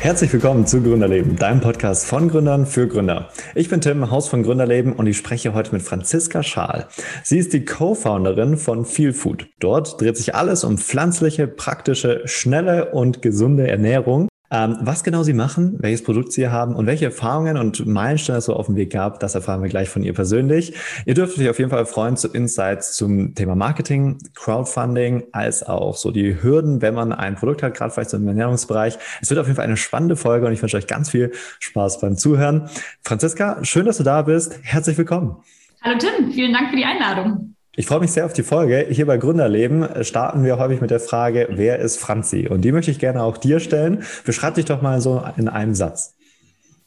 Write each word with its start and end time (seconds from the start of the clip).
Herzlich 0.00 0.32
willkommen 0.32 0.66
zu 0.66 0.80
Gründerleben, 0.80 1.36
deinem 1.36 1.60
Podcast 1.60 2.06
von 2.06 2.30
Gründern 2.30 2.64
für 2.64 2.88
Gründer. 2.88 3.28
Ich 3.54 3.68
bin 3.68 3.82
Tim, 3.82 4.10
Haus 4.10 4.28
von 4.28 4.42
Gründerleben 4.42 4.94
und 4.94 5.06
ich 5.06 5.18
spreche 5.18 5.52
heute 5.52 5.74
mit 5.74 5.82
Franziska 5.82 6.42
Schaal. 6.42 6.88
Sie 7.22 7.36
ist 7.36 7.52
die 7.52 7.66
Co-Founderin 7.66 8.56
von 8.56 8.86
Feel 8.86 9.12
Food. 9.12 9.48
Dort 9.58 10.00
dreht 10.00 10.16
sich 10.16 10.34
alles 10.34 10.64
um 10.64 10.78
pflanzliche, 10.78 11.46
praktische, 11.46 12.22
schnelle 12.24 12.92
und 12.92 13.20
gesunde 13.20 13.68
Ernährung. 13.68 14.29
Ähm, 14.52 14.78
was 14.80 15.04
genau 15.04 15.22
Sie 15.22 15.32
machen, 15.32 15.76
welches 15.78 16.02
Produkt 16.02 16.32
Sie 16.32 16.48
haben 16.48 16.74
und 16.74 16.86
welche 16.86 17.04
Erfahrungen 17.04 17.56
und 17.56 17.86
Meilensteine 17.86 18.38
es 18.38 18.46
so 18.46 18.54
auf 18.54 18.66
dem 18.66 18.74
Weg 18.74 18.90
gab, 18.90 19.20
das 19.20 19.36
erfahren 19.36 19.62
wir 19.62 19.68
gleich 19.68 19.88
von 19.88 20.02
ihr 20.02 20.12
persönlich. 20.12 20.74
Ihr 21.06 21.14
dürft 21.14 21.38
euch 21.38 21.48
auf 21.48 21.58
jeden 21.58 21.70
Fall 21.70 21.86
freuen 21.86 22.16
zu 22.16 22.28
Insights 22.28 22.96
zum 22.96 23.34
Thema 23.36 23.54
Marketing, 23.54 24.18
Crowdfunding, 24.34 25.24
als 25.30 25.62
auch 25.62 25.96
so 25.96 26.10
die 26.10 26.42
Hürden, 26.42 26.82
wenn 26.82 26.94
man 26.94 27.12
ein 27.12 27.36
Produkt 27.36 27.62
hat, 27.62 27.74
gerade 27.74 27.92
vielleicht 27.92 28.10
so 28.10 28.16
im 28.16 28.26
Ernährungsbereich. 28.26 28.98
Es 29.20 29.30
wird 29.30 29.38
auf 29.38 29.46
jeden 29.46 29.56
Fall 29.56 29.66
eine 29.66 29.76
spannende 29.76 30.16
Folge 30.16 30.46
und 30.46 30.52
ich 30.52 30.62
wünsche 30.62 30.76
euch 30.76 30.88
ganz 30.88 31.10
viel 31.10 31.30
Spaß 31.60 32.00
beim 32.00 32.16
Zuhören. 32.16 32.68
Franziska, 33.04 33.64
schön, 33.64 33.86
dass 33.86 33.98
du 33.98 34.02
da 34.02 34.22
bist. 34.22 34.58
Herzlich 34.62 34.98
willkommen. 34.98 35.36
Hallo 35.82 35.96
Tim, 35.98 36.32
vielen 36.32 36.52
Dank 36.52 36.70
für 36.70 36.76
die 36.76 36.84
Einladung. 36.84 37.49
Ich 37.80 37.86
freue 37.86 38.00
mich 38.00 38.12
sehr 38.12 38.26
auf 38.26 38.34
die 38.34 38.42
Folge. 38.42 38.88
Hier 38.90 39.06
bei 39.06 39.16
Gründerleben 39.16 40.04
starten 40.04 40.44
wir 40.44 40.58
häufig 40.58 40.82
mit 40.82 40.90
der 40.90 41.00
Frage, 41.00 41.48
wer 41.50 41.78
ist 41.78 41.96
Franzi? 41.96 42.46
Und 42.46 42.60
die 42.60 42.72
möchte 42.72 42.90
ich 42.90 42.98
gerne 42.98 43.22
auch 43.22 43.38
dir 43.38 43.58
stellen. 43.58 44.04
Beschreib 44.26 44.56
dich 44.56 44.66
doch 44.66 44.82
mal 44.82 45.00
so 45.00 45.24
in 45.38 45.48
einem 45.48 45.74
Satz. 45.74 46.14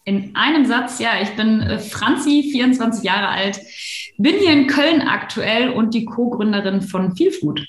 In 0.05 0.35
einem 0.35 0.67
Satz, 0.67 0.99
ja, 0.99 1.13
ich 1.20 1.35
bin 1.35 1.61
äh, 1.61 1.79
Franzi, 1.79 2.48
24 2.51 3.03
Jahre 3.03 3.29
alt, 3.29 3.59
bin 4.20 4.35
hier 4.35 4.53
in 4.53 4.67
Köln 4.67 5.01
aktuell 5.01 5.71
und 5.71 5.95
die 5.95 6.05
Co-Gründerin 6.05 6.84
von 6.84 7.15
Feel 7.15 7.31
Food. 7.31 7.65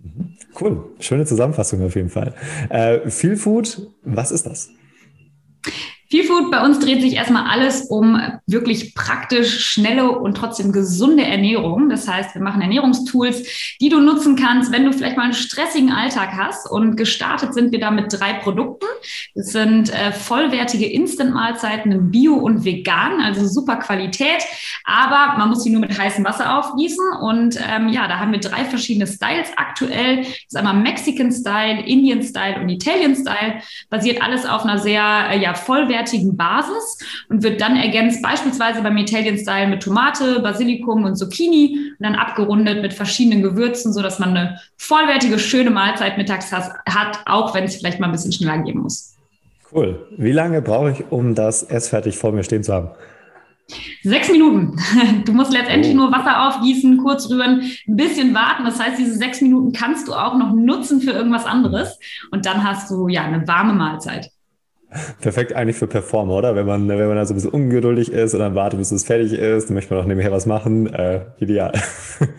Mhm. 0.00 0.36
Cool, 0.60 0.84
schöne 1.00 1.26
Zusammenfassung 1.26 1.84
auf 1.84 1.96
jeden 1.96 2.10
Fall. 2.10 2.32
Äh, 2.68 3.10
Feel 3.10 3.34
Food, 3.34 3.88
was 4.04 4.30
ist 4.30 4.46
das? 4.46 4.70
Feel 6.12 6.24
Food, 6.24 6.50
bei 6.50 6.62
uns 6.62 6.78
dreht 6.78 7.00
sich 7.00 7.14
erstmal 7.14 7.48
alles 7.48 7.86
um 7.86 8.20
wirklich 8.46 8.94
praktisch, 8.94 9.64
schnelle 9.64 10.10
und 10.10 10.36
trotzdem 10.36 10.70
gesunde 10.70 11.24
Ernährung. 11.24 11.88
Das 11.88 12.06
heißt, 12.06 12.34
wir 12.34 12.42
machen 12.42 12.60
Ernährungstools, 12.60 13.76
die 13.80 13.88
du 13.88 13.98
nutzen 13.98 14.36
kannst, 14.36 14.72
wenn 14.72 14.84
du 14.84 14.92
vielleicht 14.92 15.16
mal 15.16 15.22
einen 15.22 15.32
stressigen 15.32 15.90
Alltag 15.90 16.32
hast. 16.36 16.70
Und 16.70 16.96
gestartet 16.96 17.54
sind 17.54 17.72
wir 17.72 17.80
da 17.80 17.90
mit 17.90 18.12
drei 18.12 18.34
Produkten. 18.34 18.84
Das 19.34 19.52
sind 19.52 19.88
äh, 19.88 20.12
vollwertige 20.12 20.84
Instant-Mahlzeiten 20.84 21.90
in 21.90 22.10
Bio 22.10 22.34
und 22.34 22.66
Vegan, 22.66 23.22
also 23.22 23.46
super 23.46 23.76
Qualität. 23.76 24.42
Aber 24.84 25.38
man 25.38 25.48
muss 25.48 25.64
sie 25.64 25.70
nur 25.70 25.80
mit 25.80 25.98
heißem 25.98 26.26
Wasser 26.26 26.58
aufgießen. 26.58 27.06
Und 27.22 27.58
ähm, 27.66 27.88
ja, 27.88 28.06
da 28.06 28.18
haben 28.18 28.32
wir 28.32 28.40
drei 28.40 28.66
verschiedene 28.66 29.06
Styles 29.06 29.48
aktuell. 29.56 30.18
Das 30.18 30.28
ist 30.48 30.56
einmal 30.56 30.74
Mexican 30.74 31.32
Style, 31.32 31.80
Indian 31.86 32.22
Style 32.22 32.60
und 32.60 32.68
Italian 32.68 33.16
Style. 33.16 33.62
Basiert 33.88 34.20
alles 34.20 34.44
auf 34.44 34.64
einer 34.64 34.76
sehr 34.76 35.30
äh, 35.30 35.40
ja, 35.40 35.54
vollwertigen 35.54 36.01
vollwertigen 36.02 36.36
Basis 36.36 36.98
und 37.28 37.42
wird 37.42 37.60
dann 37.60 37.76
ergänzt 37.76 38.22
beispielsweise 38.22 38.82
beim 38.82 38.96
Italian 38.96 39.38
Style 39.38 39.68
mit 39.68 39.82
Tomate, 39.82 40.40
Basilikum 40.40 41.04
und 41.04 41.16
Zucchini 41.16 41.92
und 41.98 42.04
dann 42.04 42.14
abgerundet 42.14 42.82
mit 42.82 42.92
verschiedenen 42.92 43.42
Gewürzen, 43.42 43.92
so 43.92 44.02
dass 44.02 44.18
man 44.18 44.30
eine 44.30 44.60
vollwertige, 44.76 45.38
schöne 45.38 45.70
Mahlzeit 45.70 46.18
mittags 46.18 46.52
hat, 46.52 47.18
auch 47.26 47.54
wenn 47.54 47.64
es 47.64 47.76
vielleicht 47.76 48.00
mal 48.00 48.06
ein 48.06 48.12
bisschen 48.12 48.32
schneller 48.32 48.58
gehen 48.58 48.78
muss. 48.78 49.14
Cool. 49.72 50.06
Wie 50.18 50.32
lange 50.32 50.60
brauche 50.60 50.90
ich, 50.90 51.04
um 51.10 51.34
das 51.34 51.66
fertig 51.88 52.18
vor 52.18 52.32
mir 52.32 52.42
stehen 52.42 52.62
zu 52.62 52.74
haben? 52.74 52.90
Sechs 54.02 54.30
Minuten. 54.30 54.76
Du 55.24 55.32
musst 55.32 55.52
letztendlich 55.52 55.94
oh. 55.94 55.96
nur 55.96 56.12
Wasser 56.12 56.48
aufgießen, 56.48 56.98
kurz 56.98 57.30
rühren, 57.30 57.62
ein 57.88 57.96
bisschen 57.96 58.34
warten. 58.34 58.64
Das 58.64 58.80
heißt, 58.80 58.98
diese 58.98 59.14
sechs 59.14 59.40
Minuten 59.40 59.72
kannst 59.72 60.08
du 60.08 60.14
auch 60.14 60.36
noch 60.36 60.52
nutzen 60.52 61.00
für 61.00 61.12
irgendwas 61.12 61.46
anderes. 61.46 61.98
Und 62.32 62.44
dann 62.44 62.64
hast 62.64 62.90
du 62.90 63.08
ja 63.08 63.22
eine 63.22 63.46
warme 63.46 63.72
Mahlzeit. 63.72 64.31
Perfekt 65.20 65.54
eigentlich 65.54 65.76
für 65.76 65.86
Performer, 65.86 66.34
oder? 66.34 66.54
Wenn 66.54 66.66
man, 66.66 66.88
wenn 66.88 67.06
man 67.06 67.16
da 67.16 67.24
so 67.24 67.32
ein 67.32 67.36
bisschen 67.36 67.50
ungeduldig 67.50 68.12
ist 68.12 68.34
und 68.34 68.40
dann 68.40 68.54
wartet, 68.54 68.78
bis 68.78 68.90
es 68.90 69.04
fertig 69.04 69.32
ist, 69.32 69.68
dann 69.68 69.74
möchte 69.74 69.94
man 69.94 70.02
auch 70.02 70.06
nebenher 70.06 70.32
was 70.32 70.46
machen. 70.46 70.92
Äh, 70.92 71.20
ideal. 71.38 71.72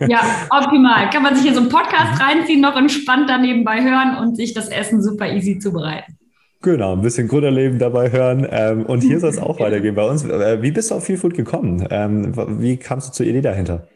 Ja, 0.08 0.20
optimal. 0.50 1.10
Kann 1.10 1.22
man 1.22 1.34
sich 1.34 1.44
hier 1.44 1.54
so 1.54 1.60
einen 1.60 1.68
Podcast 1.68 2.20
reinziehen, 2.20 2.60
noch 2.60 2.76
entspannt 2.76 3.28
da 3.28 3.38
nebenbei 3.38 3.82
hören 3.82 4.16
und 4.16 4.36
sich 4.36 4.54
das 4.54 4.68
Essen 4.68 5.02
super 5.02 5.30
easy 5.30 5.58
zubereiten. 5.58 6.16
Genau, 6.62 6.94
ein 6.94 7.02
bisschen 7.02 7.28
Gründerleben 7.28 7.78
dabei 7.78 8.10
hören. 8.10 8.46
Ähm, 8.50 8.86
und 8.86 9.02
hier 9.02 9.20
soll 9.20 9.30
es 9.30 9.38
auch 9.38 9.60
weitergehen 9.60 9.94
bei 9.94 10.08
uns. 10.08 10.24
Äh, 10.24 10.62
wie 10.62 10.70
bist 10.70 10.90
du 10.90 10.94
auf 10.94 11.04
Feel 11.04 11.18
Food 11.18 11.34
gekommen? 11.34 11.86
Ähm, 11.90 12.32
wie 12.60 12.78
kamst 12.78 13.08
du 13.08 13.12
zur 13.12 13.26
Idee 13.26 13.42
dahinter? 13.42 13.86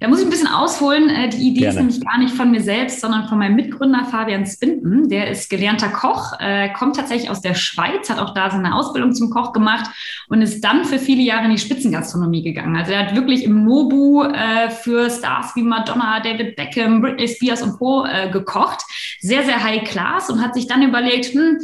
Da 0.00 0.08
muss 0.08 0.18
ich 0.18 0.26
ein 0.26 0.30
bisschen 0.30 0.48
ausholen. 0.48 1.10
Äh, 1.10 1.28
die 1.28 1.48
Idee 1.48 1.60
Gerne. 1.60 1.68
ist 1.68 1.76
nämlich 1.76 2.00
gar 2.00 2.18
nicht 2.18 2.34
von 2.34 2.50
mir 2.50 2.62
selbst, 2.62 3.02
sondern 3.02 3.28
von 3.28 3.38
meinem 3.38 3.54
Mitgründer 3.54 4.06
Fabian 4.06 4.46
Spinden. 4.46 5.10
Der 5.10 5.30
ist 5.30 5.50
gelernter 5.50 5.88
Koch, 5.88 6.32
äh, 6.40 6.70
kommt 6.72 6.96
tatsächlich 6.96 7.28
aus 7.28 7.42
der 7.42 7.54
Schweiz, 7.54 8.08
hat 8.08 8.18
auch 8.18 8.32
da 8.32 8.50
seine 8.50 8.74
Ausbildung 8.74 9.12
zum 9.12 9.28
Koch 9.28 9.52
gemacht 9.52 9.90
und 10.28 10.40
ist 10.40 10.64
dann 10.64 10.86
für 10.86 10.98
viele 10.98 11.20
Jahre 11.20 11.44
in 11.44 11.50
die 11.50 11.58
Spitzengastronomie 11.58 12.42
gegangen. 12.42 12.76
Also 12.76 12.92
er 12.92 13.06
hat 13.06 13.14
wirklich 13.14 13.44
im 13.44 13.64
Nobu 13.64 14.22
äh, 14.22 14.70
für 14.70 15.10
Stars 15.10 15.54
wie 15.54 15.62
Madonna, 15.62 16.20
David 16.20 16.56
Beckham, 16.56 17.02
Britney 17.02 17.28
Spears 17.28 17.62
und 17.62 17.78
Co. 17.78 18.06
gekocht. 18.32 18.80
Sehr, 19.20 19.44
sehr 19.44 19.62
high 19.62 19.84
class 19.84 20.30
und 20.30 20.42
hat 20.42 20.54
sich 20.54 20.66
dann 20.66 20.82
überlegt, 20.82 21.34
hm, 21.34 21.58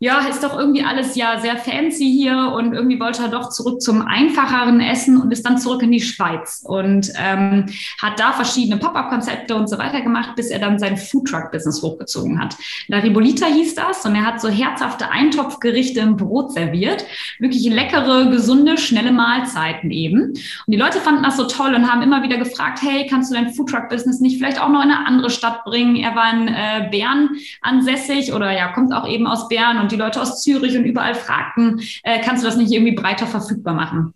ja, 0.00 0.20
ist 0.28 0.42
doch 0.42 0.56
irgendwie 0.58 0.84
alles 0.84 1.16
ja 1.16 1.40
sehr 1.40 1.56
fancy 1.56 2.04
hier 2.04 2.52
und 2.56 2.72
irgendwie 2.72 3.00
wollte 3.00 3.22
er 3.22 3.28
doch 3.28 3.50
zurück 3.50 3.80
zum 3.80 4.02
einfacheren 4.02 4.80
Essen 4.80 5.20
und 5.20 5.32
ist 5.32 5.44
dann 5.44 5.58
zurück 5.58 5.82
in 5.82 5.90
die 5.90 6.00
Schweiz 6.00 6.62
und 6.64 7.12
ähm, 7.16 7.67
hat 8.00 8.18
da 8.18 8.32
verschiedene 8.32 8.78
Pop-up-Konzepte 8.78 9.54
und 9.54 9.68
so 9.68 9.78
weiter 9.78 10.00
gemacht, 10.00 10.36
bis 10.36 10.50
er 10.50 10.58
dann 10.58 10.78
sein 10.78 10.96
Foodtruck-Business 10.96 11.82
hochgezogen 11.82 12.40
hat. 12.40 12.56
La 12.88 12.98
Ribolita 12.98 13.46
hieß 13.46 13.74
das 13.74 14.04
und 14.04 14.14
er 14.14 14.24
hat 14.24 14.40
so 14.40 14.48
herzhafte 14.48 15.10
Eintopfgerichte 15.10 16.00
im 16.00 16.16
Brot 16.16 16.52
serviert, 16.52 17.04
wirklich 17.38 17.64
leckere, 17.64 18.30
gesunde, 18.30 18.78
schnelle 18.78 19.12
Mahlzeiten 19.12 19.90
eben. 19.90 20.20
Und 20.22 20.38
die 20.66 20.76
Leute 20.76 21.00
fanden 21.00 21.22
das 21.22 21.36
so 21.36 21.44
toll 21.44 21.74
und 21.74 21.90
haben 21.90 22.02
immer 22.02 22.22
wieder 22.22 22.38
gefragt, 22.38 22.80
hey, 22.82 23.06
kannst 23.08 23.30
du 23.30 23.34
dein 23.34 23.52
Foodtruck-Business 23.52 24.20
nicht 24.20 24.38
vielleicht 24.38 24.60
auch 24.60 24.68
noch 24.68 24.82
in 24.82 24.90
eine 24.90 25.06
andere 25.06 25.30
Stadt 25.30 25.64
bringen? 25.64 25.96
Er 25.96 26.14
war 26.14 26.32
in 26.32 26.48
äh, 26.48 26.88
Bern 26.90 27.30
ansässig 27.60 28.32
oder 28.32 28.50
ja, 28.52 28.68
kommt 28.72 28.92
auch 28.92 29.08
eben 29.08 29.26
aus 29.26 29.48
Bern 29.48 29.78
und 29.78 29.92
die 29.92 29.96
Leute 29.96 30.20
aus 30.20 30.42
Zürich 30.42 30.76
und 30.76 30.84
überall 30.84 31.14
fragten, 31.14 31.80
äh, 32.02 32.20
kannst 32.20 32.42
du 32.42 32.46
das 32.46 32.56
nicht 32.56 32.72
irgendwie 32.72 32.94
breiter 32.94 33.26
verfügbar 33.26 33.74
machen? 33.74 34.14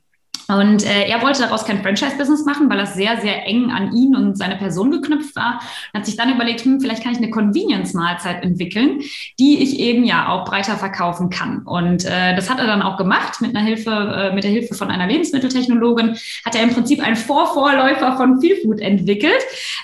Und 0.48 0.84
äh, 0.84 1.08
er 1.08 1.22
wollte 1.22 1.42
daraus 1.42 1.64
kein 1.64 1.82
Franchise-Business 1.82 2.44
machen, 2.44 2.68
weil 2.68 2.78
das 2.78 2.94
sehr, 2.94 3.20
sehr 3.20 3.46
eng 3.46 3.70
an 3.70 3.92
ihn 3.94 4.14
und 4.14 4.36
seine 4.36 4.56
Person 4.56 4.90
geknüpft 4.90 5.36
war. 5.36 5.60
Und 5.92 6.00
hat 6.00 6.06
sich 6.06 6.16
dann 6.16 6.32
überlegt, 6.32 6.62
hm, 6.62 6.80
vielleicht 6.80 7.02
kann 7.02 7.12
ich 7.12 7.18
eine 7.18 7.30
Convenience-Mahlzeit 7.30 8.42
entwickeln, 8.42 9.00
die 9.38 9.62
ich 9.62 9.78
eben 9.78 10.04
ja 10.04 10.28
auch 10.28 10.44
breiter 10.44 10.76
verkaufen 10.76 11.30
kann. 11.30 11.62
Und 11.64 12.04
äh, 12.04 12.34
das 12.34 12.50
hat 12.50 12.58
er 12.58 12.66
dann 12.66 12.82
auch 12.82 12.96
gemacht 12.96 13.40
mit 13.40 13.56
einer 13.56 13.64
Hilfe, 13.64 13.90
äh, 13.90 14.34
mit 14.34 14.44
der 14.44 14.50
Hilfe 14.50 14.74
von 14.74 14.90
einer 14.90 15.06
Lebensmitteltechnologin. 15.06 16.16
Hat 16.44 16.54
er 16.54 16.62
im 16.62 16.70
Prinzip 16.70 17.02
einen 17.02 17.16
Vorvorläufer 17.16 18.16
von 18.16 18.40
Feel 18.40 18.56
Food 18.62 18.80
entwickelt. 18.80 19.32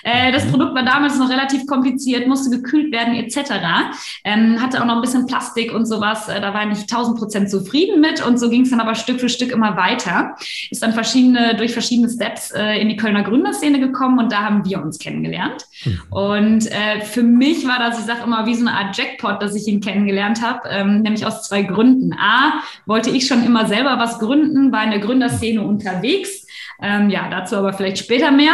Äh, 0.03 0.31
das 0.31 0.45
mhm. 0.45 0.51
Produkt 0.51 0.75
war 0.75 0.83
damals 0.83 1.17
noch 1.17 1.29
relativ 1.29 1.65
kompliziert, 1.67 2.27
musste 2.27 2.49
gekühlt 2.49 2.91
werden 2.91 3.15
etc. 3.15 3.51
Ähm, 4.23 4.61
hatte 4.61 4.81
auch 4.81 4.85
noch 4.85 4.95
ein 4.95 5.01
bisschen 5.01 5.25
Plastik 5.25 5.73
und 5.73 5.85
sowas. 5.85 6.27
Äh, 6.27 6.41
da 6.41 6.53
war 6.53 6.63
ich 6.63 6.69
nicht 6.69 6.81
1000 6.81 7.17
Prozent 7.17 7.49
zufrieden 7.49 8.01
mit. 8.01 8.25
Und 8.25 8.39
so 8.39 8.49
ging 8.49 8.61
es 8.61 8.69
dann 8.69 8.81
aber 8.81 8.95
Stück 8.95 9.19
für 9.19 9.29
Stück 9.29 9.51
immer 9.51 9.77
weiter 9.77 10.35
ist 10.69 10.83
dann 10.83 10.93
verschiedene, 10.93 11.55
durch 11.55 11.73
verschiedene 11.73 12.09
Steps 12.09 12.51
äh, 12.51 12.79
in 12.79 12.89
die 12.89 12.97
Kölner 12.97 13.23
Gründerszene 13.23 13.79
gekommen 13.79 14.19
und 14.19 14.31
da 14.31 14.43
haben 14.43 14.65
wir 14.65 14.81
uns 14.81 14.99
kennengelernt. 14.99 15.65
Mhm. 15.85 16.01
Und 16.09 16.71
äh, 16.71 17.01
für 17.01 17.23
mich 17.23 17.67
war 17.67 17.79
das, 17.79 17.99
ich 17.99 18.05
sage 18.05 18.23
immer, 18.23 18.45
wie 18.45 18.55
so 18.55 18.65
eine 18.65 18.75
Art 18.75 18.97
Jackpot, 18.97 19.41
dass 19.41 19.55
ich 19.55 19.67
ihn 19.67 19.81
kennengelernt 19.81 20.41
habe, 20.41 20.69
ähm, 20.69 21.01
nämlich 21.01 21.25
aus 21.25 21.47
zwei 21.47 21.63
Gründen. 21.63 22.13
A, 22.13 22.61
wollte 22.85 23.09
ich 23.09 23.27
schon 23.27 23.43
immer 23.43 23.67
selber 23.67 23.97
was 23.99 24.19
gründen, 24.19 24.71
war 24.71 24.83
in 24.83 24.91
der 24.91 24.99
Gründerszene 24.99 25.61
unterwegs. 25.61 26.45
Ähm, 26.81 27.09
ja, 27.09 27.29
dazu 27.29 27.57
aber 27.57 27.73
vielleicht 27.73 27.97
später 27.97 28.31
mehr. 28.31 28.53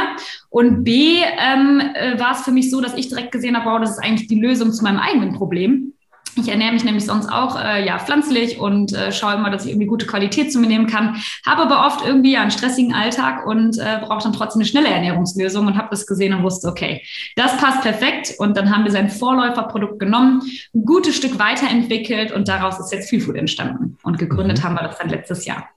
Und 0.50 0.84
B, 0.84 1.18
ähm, 1.18 1.82
äh, 1.94 2.20
war 2.20 2.32
es 2.32 2.42
für 2.42 2.52
mich 2.52 2.72
so, 2.72 2.82
dass 2.82 2.96
ich 2.96 3.10
direkt 3.10 3.32
gesehen 3.32 3.56
habe, 3.56 3.70
wow, 3.70 3.80
das 3.80 3.92
ist 3.92 4.04
eigentlich 4.04 4.28
die 4.28 4.40
Lösung 4.40 4.72
zu 4.72 4.84
meinem 4.84 5.00
eigenen 5.00 5.34
Problem. 5.34 5.94
Ich 6.38 6.50
ernähre 6.50 6.74
mich 6.74 6.84
nämlich 6.84 7.06
sonst 7.06 7.28
auch 7.30 7.58
äh, 7.58 7.86
ja 7.86 7.98
pflanzlich 7.98 8.60
und 8.60 8.94
äh, 8.94 9.12
schaue 9.12 9.36
immer, 9.36 9.50
dass 9.50 9.64
ich 9.66 9.72
irgendwie 9.72 9.88
gute 9.88 10.06
Qualität 10.06 10.52
zu 10.52 10.60
mir 10.60 10.68
nehmen 10.68 10.88
kann. 10.88 11.18
Habe 11.46 11.64
aber 11.64 11.88
oft 11.88 12.06
irgendwie 12.06 12.34
ja, 12.34 12.42
einen 12.42 12.52
stressigen 12.52 12.94
Alltag 12.94 13.46
und 13.46 13.78
äh, 13.78 14.00
brauche 14.02 14.24
dann 14.24 14.34
trotzdem 14.34 14.62
eine 14.62 14.68
schnelle 14.68 14.90
Ernährungslösung 14.90 15.68
und 15.68 15.78
habe 15.78 15.88
das 15.92 16.06
gesehen 16.06 16.34
und 16.34 16.44
wusste, 16.44 16.68
okay, 16.68 17.02
das 17.36 17.56
passt 17.58 17.82
perfekt. 17.82 18.34
Und 18.38 18.58
dann 18.58 18.70
haben 18.70 18.84
wir 18.84 18.92
sein 18.92 19.10
Vorläuferprodukt 19.10 20.00
genommen, 20.00 20.42
ein 20.74 20.84
gutes 20.84 21.16
Stück 21.16 21.40
weiterentwickelt 21.40 22.32
und 22.32 22.48
daraus 22.48 22.80
ist 22.80 22.92
jetzt 22.92 23.10
Feel 23.10 23.22
Food 23.22 23.36
entstanden. 23.36 23.98
Und 24.04 24.18
gegründet 24.18 24.60
mhm. 24.60 24.64
haben 24.64 24.76
wir 24.76 24.84
das 24.84 24.98
dann 24.98 25.10
letztes 25.10 25.46
Jahr. 25.46 25.70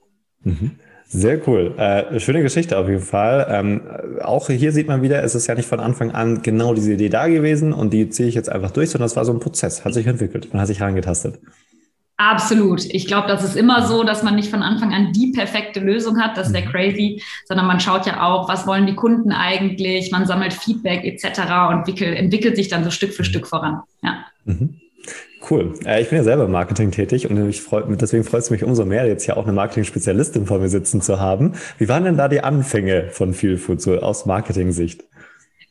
Mhm. 0.42 0.78
Sehr 1.10 1.40
cool. 1.48 1.74
Äh, 1.78 2.20
schöne 2.20 2.42
Geschichte 2.42 2.76
auf 2.76 2.86
jeden 2.86 3.00
Fall. 3.00 3.46
Ähm, 3.50 3.80
auch 4.22 4.48
hier 4.48 4.72
sieht 4.72 4.88
man 4.88 5.00
wieder, 5.00 5.24
es 5.24 5.34
ist 5.34 5.46
ja 5.46 5.54
nicht 5.54 5.66
von 5.66 5.80
Anfang 5.80 6.10
an 6.10 6.42
genau 6.42 6.74
diese 6.74 6.92
Idee 6.92 7.08
da 7.08 7.28
gewesen 7.28 7.72
und 7.72 7.94
die 7.94 8.10
ziehe 8.10 8.28
ich 8.28 8.34
jetzt 8.34 8.50
einfach 8.50 8.72
durch, 8.72 8.90
sondern 8.90 9.06
es 9.06 9.16
war 9.16 9.24
so 9.24 9.32
ein 9.32 9.40
Prozess, 9.40 9.86
hat 9.86 9.94
sich 9.94 10.06
entwickelt, 10.06 10.52
man 10.52 10.60
hat 10.60 10.68
sich 10.68 10.82
reingetastet. 10.82 11.38
Absolut. 12.18 12.84
Ich 12.84 13.06
glaube, 13.06 13.28
das 13.28 13.44
ist 13.44 13.56
immer 13.56 13.86
so, 13.86 14.02
dass 14.02 14.24
man 14.24 14.34
nicht 14.34 14.50
von 14.50 14.60
Anfang 14.62 14.92
an 14.92 15.12
die 15.12 15.30
perfekte 15.30 15.78
Lösung 15.78 16.20
hat. 16.20 16.36
Das 16.36 16.52
wäre 16.52 16.66
mhm. 16.66 16.70
crazy, 16.70 17.22
sondern 17.46 17.66
man 17.66 17.78
schaut 17.78 18.06
ja 18.06 18.22
auch, 18.22 18.48
was 18.48 18.66
wollen 18.66 18.86
die 18.86 18.96
Kunden 18.96 19.30
eigentlich, 19.30 20.10
man 20.10 20.26
sammelt 20.26 20.52
Feedback 20.52 21.04
etc. 21.04 21.38
und 21.68 21.78
entwickelt, 21.78 22.18
entwickelt 22.18 22.56
sich 22.56 22.68
dann 22.68 22.82
so 22.82 22.90
Stück 22.90 23.14
für 23.14 23.22
mhm. 23.22 23.26
Stück 23.26 23.46
voran. 23.46 23.82
Ja. 24.02 24.24
Mhm. 24.44 24.80
Cool. 25.48 25.74
Äh, 25.84 26.02
ich 26.02 26.08
bin 26.08 26.18
ja 26.18 26.24
selber 26.24 26.44
im 26.44 26.50
Marketing 26.50 26.90
tätig 26.90 27.30
und 27.30 27.54
freu, 27.54 27.82
deswegen 27.88 28.24
freut 28.24 28.42
es 28.42 28.50
mich 28.50 28.64
umso 28.64 28.84
mehr, 28.84 29.06
jetzt 29.06 29.24
hier 29.24 29.36
auch 29.36 29.44
eine 29.44 29.52
Marketing-Spezialistin 29.52 30.46
vor 30.46 30.58
mir 30.58 30.68
sitzen 30.68 31.00
zu 31.00 31.20
haben. 31.20 31.52
Wie 31.78 31.88
waren 31.88 32.04
denn 32.04 32.16
da 32.16 32.28
die 32.28 32.42
Anfänge 32.42 33.08
von 33.10 33.34
Feel 33.34 33.56
Food 33.56 33.80
so 33.80 33.98
aus 33.98 34.26
Marketing-Sicht? 34.26 35.04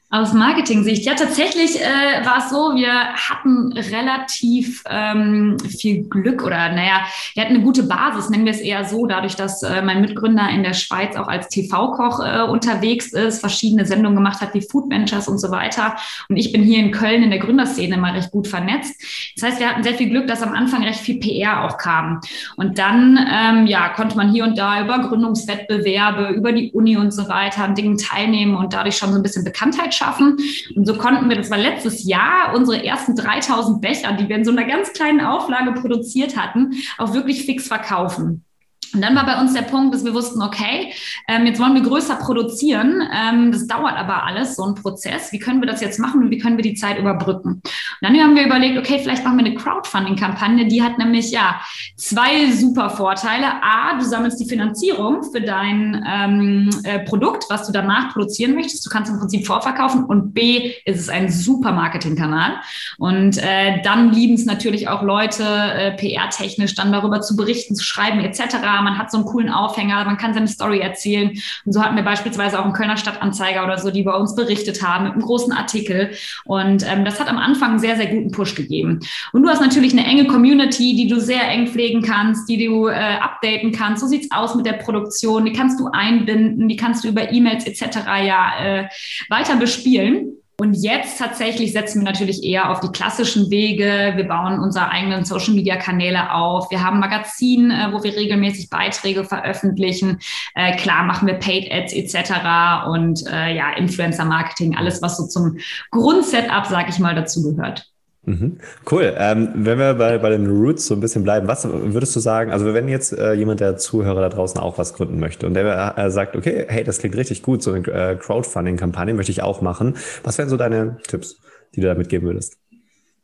Aus 0.10 0.32
Marketing-Sicht, 0.32 1.06
ja, 1.06 1.16
tatsächlich 1.16 1.82
äh, 1.82 2.26
war 2.26 2.38
es 2.38 2.50
so, 2.50 2.74
wir 2.76 3.14
hatten 3.14 3.74
relativ 3.74 4.82
ähm, 4.90 5.58
viel 5.60 6.06
Glück 6.06 6.44
oder 6.44 6.70
naja, 6.70 7.02
wir 7.34 7.44
hatten 7.44 7.56
eine 7.56 7.64
gute 7.64 7.84
Basis, 7.84 8.30
nennen 8.30 8.46
wir 8.46 8.54
es 8.54 8.62
eher 8.62 8.86
so, 8.86 9.06
dadurch, 9.06 9.36
dass 9.36 9.64
äh, 9.64 9.82
mein 9.82 10.00
Mitgründer 10.00 10.48
in 10.50 10.64
der 10.64 10.76
Schweiz 10.76 11.18
auch 11.18 11.28
als 11.28 11.50
TV-Koch 11.50 12.22
äh, 12.26 12.44
unterwegs 12.44 13.12
ist, 13.12 13.42
verschiedene 13.42 13.86
Sendungen 13.86 14.16
gemacht 14.16 14.40
hat 14.40 14.54
wie 14.54 14.62
Food 14.62 14.90
Ventures 14.90 15.28
und 15.28 15.40
so 15.40 15.52
weiter. 15.52 15.98
Und 16.30 16.38
ich 16.38 16.54
bin 16.54 16.64
hier 16.64 16.80
in 16.80 16.92
Köln 16.92 17.22
in 17.24 17.30
der 17.30 17.40
Gründerszene 17.40 17.98
mal 17.98 18.14
recht 18.14 18.32
gut 18.32 18.48
vernetzt. 18.48 18.96
Das 19.36 19.44
heißt, 19.44 19.60
wir 19.60 19.68
hatten 19.68 19.84
sehr 19.84 19.96
viel 19.96 20.10
Glück, 20.10 20.28
dass 20.28 20.42
am 20.42 20.54
Anfang 20.54 20.86
recht 20.86 21.02
viel 21.02 21.20
PR 21.20 21.66
auch 21.66 21.78
kam. 21.78 22.22
Und 22.56 22.80
dann 22.80 23.20
ähm, 23.30 23.68
ja, 23.68 23.90
konnte 23.90 24.16
man 24.16 24.32
hier 24.32 24.46
und 24.46 24.58
da 24.58 24.82
über 24.82 25.00
Gründungswettbewerbe, 25.00 26.30
über 26.30 26.54
die 26.54 26.72
Uni 26.72 26.96
und 26.96 27.12
so 27.12 27.28
weiter 27.28 27.66
an 27.66 27.76
Dingen 27.76 27.98
teilnehmen 27.98 28.56
und 28.56 28.72
dadurch 28.72 28.96
schon 28.96 29.10
so 29.10 29.18
ein 29.18 29.24
bisschen 29.24 29.44
Bekanntheit 29.44 29.97
schaffen. 29.98 30.38
Und 30.76 30.86
so 30.86 30.96
konnten 30.98 31.30
wir, 31.30 31.36
das 31.36 31.50
war 31.50 31.58
letztes 31.58 32.06
Jahr, 32.06 32.54
unsere 32.56 32.84
ersten 32.86 33.16
3000 33.16 33.82
Becher, 33.82 34.14
die 34.14 34.30
wir 34.30 34.36
in 34.36 34.46
so 34.46 34.52
einer 34.52 34.66
ganz 34.66 34.94
kleinen 34.94 35.22
Auflage 35.22 35.74
produziert 35.74 36.38
hatten, 36.38 36.72
auch 36.98 37.14
wirklich 37.14 37.46
fix 37.46 37.68
verkaufen. 37.68 38.46
Und 38.94 39.02
dann 39.02 39.16
war 39.16 39.26
bei 39.26 39.40
uns 39.40 39.54
der 39.54 39.64
Punkt, 39.64 39.94
dass 39.94 40.06
wir 40.06 40.14
wussten, 40.14 40.42
okay, 40.42 40.94
ähm, 41.28 41.46
jetzt 41.46 41.60
wollen 41.60 41.74
wir 41.74 41.82
größer 41.82 42.16
produzieren. 42.16 43.02
Ähm, 43.14 43.52
das 43.52 43.68
dauert 43.68 43.96
aber 43.96 44.26
alles, 44.26 44.56
so 44.56 44.66
ein 44.66 44.76
Prozess. 44.76 45.32
Wie 45.32 45.40
können 45.40 45.62
wir 45.62 45.68
das 45.68 45.82
jetzt 45.82 46.00
machen 46.00 46.24
und 46.24 46.32
wie 46.32 46.38
können 46.38 46.58
wir 46.58 46.64
die 46.64 46.76
Zeit 46.76 46.98
überbrücken? 46.98 47.50
Und 47.50 47.64
dann 48.02 48.18
haben 48.18 48.36
wir 48.36 48.46
überlegt, 48.46 48.78
okay, 48.78 49.00
vielleicht 49.02 49.24
machen 49.24 49.38
wir 49.38 49.46
eine 49.46 49.56
Crowdfunding-Kampagne. 49.56 50.68
Die 50.68 50.82
hat 50.82 50.98
nämlich 50.98 51.32
ja 51.32 51.60
zwei 51.96 52.52
super 52.52 52.90
Vorteile. 52.90 53.62
A, 53.62 53.98
du 53.98 54.06
sammelst 54.06 54.40
die 54.40 54.48
Finanzierung 54.48 55.24
für 55.24 55.42
dein 55.42 56.06
ähm, 56.08 56.70
äh, 56.84 57.00
Produkt, 57.00 57.46
was 57.50 57.68
du 57.68 57.74
danach 57.74 58.14
produzieren 58.14 58.56
möchtest. 58.56 58.86
Du 58.86 58.90
kannst 58.90 59.12
im 59.12 59.20
Prinzip 59.20 59.46
vorverkaufen. 59.46 60.06
Und 60.06 60.34
B, 60.34 60.74
ist 60.86 61.00
es 61.00 61.10
ein 61.10 61.30
super 61.30 61.72
Marketingkanal. 61.72 62.58
Und 62.98 63.38
äh, 63.38 63.82
dann 63.84 64.14
lieben 64.14 64.36
es 64.36 64.46
natürlich 64.46 64.88
auch 64.88 65.02
Leute, 65.02 65.44
äh, 65.44 65.92
PR-technisch 65.96 66.76
dann 66.76 66.92
darüber 66.92 67.22
zu 67.22 67.36
berichten, 67.36 67.76
zu 67.76 67.84
schreiben 67.84 68.20
etc 68.20 68.77
man 68.82 68.98
hat 68.98 69.12
so 69.12 69.18
einen 69.18 69.26
coolen 69.26 69.50
Aufhänger, 69.50 70.06
man 70.06 70.18
kann 70.18 70.34
seine 70.34 70.48
Story 70.48 70.80
erzählen. 70.80 71.30
Und 71.66 71.74
so 71.74 71.82
hatten 71.82 71.96
wir 71.96 72.04
beispielsweise 72.04 72.60
auch 72.60 72.64
einen 72.64 72.74
Kölner 72.74 72.98
Stadtanzeiger 72.98 73.64
oder 73.64 73.78
so, 73.78 73.92
die 73.92 74.04
bei 74.04 74.14
uns 74.14 74.36
berichtet 74.36 74.82
haben 74.82 75.06
mit 75.06 75.14
einem 75.14 75.22
großen 75.22 75.54
Artikel. 75.54 76.12
Und 76.46 76.86
ähm, 76.88 77.06
das 77.06 77.20
hat 77.20 77.28
am 77.28 77.38
Anfang 77.38 77.72
einen 77.72 77.80
sehr, 77.80 77.96
sehr 77.96 78.08
guten 78.08 78.32
Push 78.32 78.56
gegeben. 78.56 79.00
Und 79.34 79.44
du 79.44 79.50
hast 79.50 79.62
natürlich 79.62 79.94
eine 79.94 80.06
enge 80.06 80.26
Community, 80.28 80.96
die 80.96 81.08
du 81.08 81.20
sehr 81.20 81.48
eng 81.50 81.68
pflegen 81.68 82.02
kannst, 82.02 82.50
die 82.50 82.66
du 82.66 82.88
äh, 82.88 83.18
updaten 83.20 83.72
kannst. 83.72 84.02
So 84.02 84.08
sieht's 84.08 84.32
aus 84.32 84.56
mit 84.56 84.66
der 84.66 84.74
Produktion. 84.74 85.46
Die 85.46 85.54
kannst 85.54 85.80
du 85.80 85.90
einbinden, 85.92 86.68
die 86.68 86.76
kannst 86.76 87.04
du 87.04 87.10
über 87.10 87.32
E-Mails 87.32 87.66
etc. 87.66 87.98
ja 88.26 88.52
äh, 88.60 88.90
weiter 89.30 89.56
bespielen. 89.58 90.37
Und 90.60 90.74
jetzt 90.74 91.20
tatsächlich 91.20 91.72
setzen 91.72 92.00
wir 92.00 92.06
natürlich 92.06 92.44
eher 92.44 92.72
auf 92.72 92.80
die 92.80 92.88
klassischen 92.88 93.52
Wege. 93.52 94.14
Wir 94.16 94.28
bauen 94.28 94.60
unsere 94.60 94.90
eigenen 94.90 95.24
Social-Media-Kanäle 95.24 96.34
auf. 96.34 96.72
Wir 96.72 96.84
haben 96.84 97.00
Magazin, 97.00 97.70
äh, 97.70 97.90
wo 97.92 98.04
wir 98.04 98.16
regelmäßig 98.16 98.72
Beiträge 98.72 99.24
veröffentlichen. 99.24 100.18
Äh, 100.56 100.76
klar 100.78 101.04
machen 101.04 101.28
wir 101.28 101.36
Paid-Ads 101.36 101.94
etc. 101.94 102.88
und 102.88 103.24
äh, 103.28 103.56
ja, 103.56 103.74
Influencer-Marketing, 103.74 104.76
alles, 104.76 105.00
was 105.04 105.18
so 105.18 105.28
zum 105.28 105.58
Grundsetup, 105.92 106.66
sag 106.66 106.90
ich 106.90 106.98
mal, 106.98 107.14
dazugehört. 107.14 107.92
Mhm. 108.28 108.58
Cool. 108.92 109.14
Ähm, 109.18 109.52
wenn 109.56 109.80
wir 109.80 109.94
bei, 109.94 110.18
bei 110.18 110.30
den 110.30 110.48
Roots 110.48 110.86
so 110.86 110.94
ein 110.96 111.00
bisschen 111.00 111.24
bleiben, 111.24 111.48
was 111.48 111.66
würdest 111.66 112.14
du 112.14 112.20
sagen, 112.20 112.52
also 112.52 112.74
wenn 112.74 112.90
jetzt 112.90 113.14
äh, 113.14 113.32
jemand 113.32 113.62
der 113.62 113.78
Zuhörer 113.78 114.20
da 114.20 114.28
draußen 114.28 114.60
auch 114.60 114.78
was 114.78 114.94
gründen 114.94 115.18
möchte 115.18 115.48
und 115.48 115.54
der 115.54 115.98
äh, 115.98 116.12
sagt, 116.12 116.36
okay, 116.36 116.66
hey, 116.68 116.84
das 116.84 117.00
klingt 117.00 117.16
richtig 117.16 117.42
gut, 117.42 117.64
so 117.64 117.72
eine 117.72 117.88
äh, 117.88 118.18
Crowdfunding-Kampagne 118.18 119.14
möchte 119.14 119.32
ich 119.32 119.44
auch 119.44 119.62
machen. 119.62 119.96
Was 120.24 120.38
wären 120.38 120.50
so 120.50 120.58
deine 120.58 120.98
Tipps, 121.08 121.40
die 121.74 121.80
du 121.80 121.88
da 121.88 121.96
mitgeben 121.96 122.28
würdest? 122.28 122.58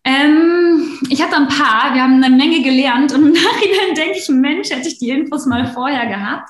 Ähm, 0.06 1.00
ich 1.10 1.22
hatte 1.24 1.38
ein 1.38 1.48
paar. 1.48 1.94
Wir 1.94 2.04
haben 2.04 2.22
eine 2.22 2.36
Menge 2.36 2.62
gelernt 2.62 3.14
und 3.14 3.28
im 3.28 3.34
Nachhinein 3.34 3.96
denke 3.96 4.18
ich, 4.18 4.28
Mensch, 4.30 4.70
hätte 4.70 4.88
ich 4.88 4.98
die 4.98 5.10
Infos 5.10 5.46
mal 5.46 5.66
vorher 5.68 6.08
gehabt. 6.08 6.50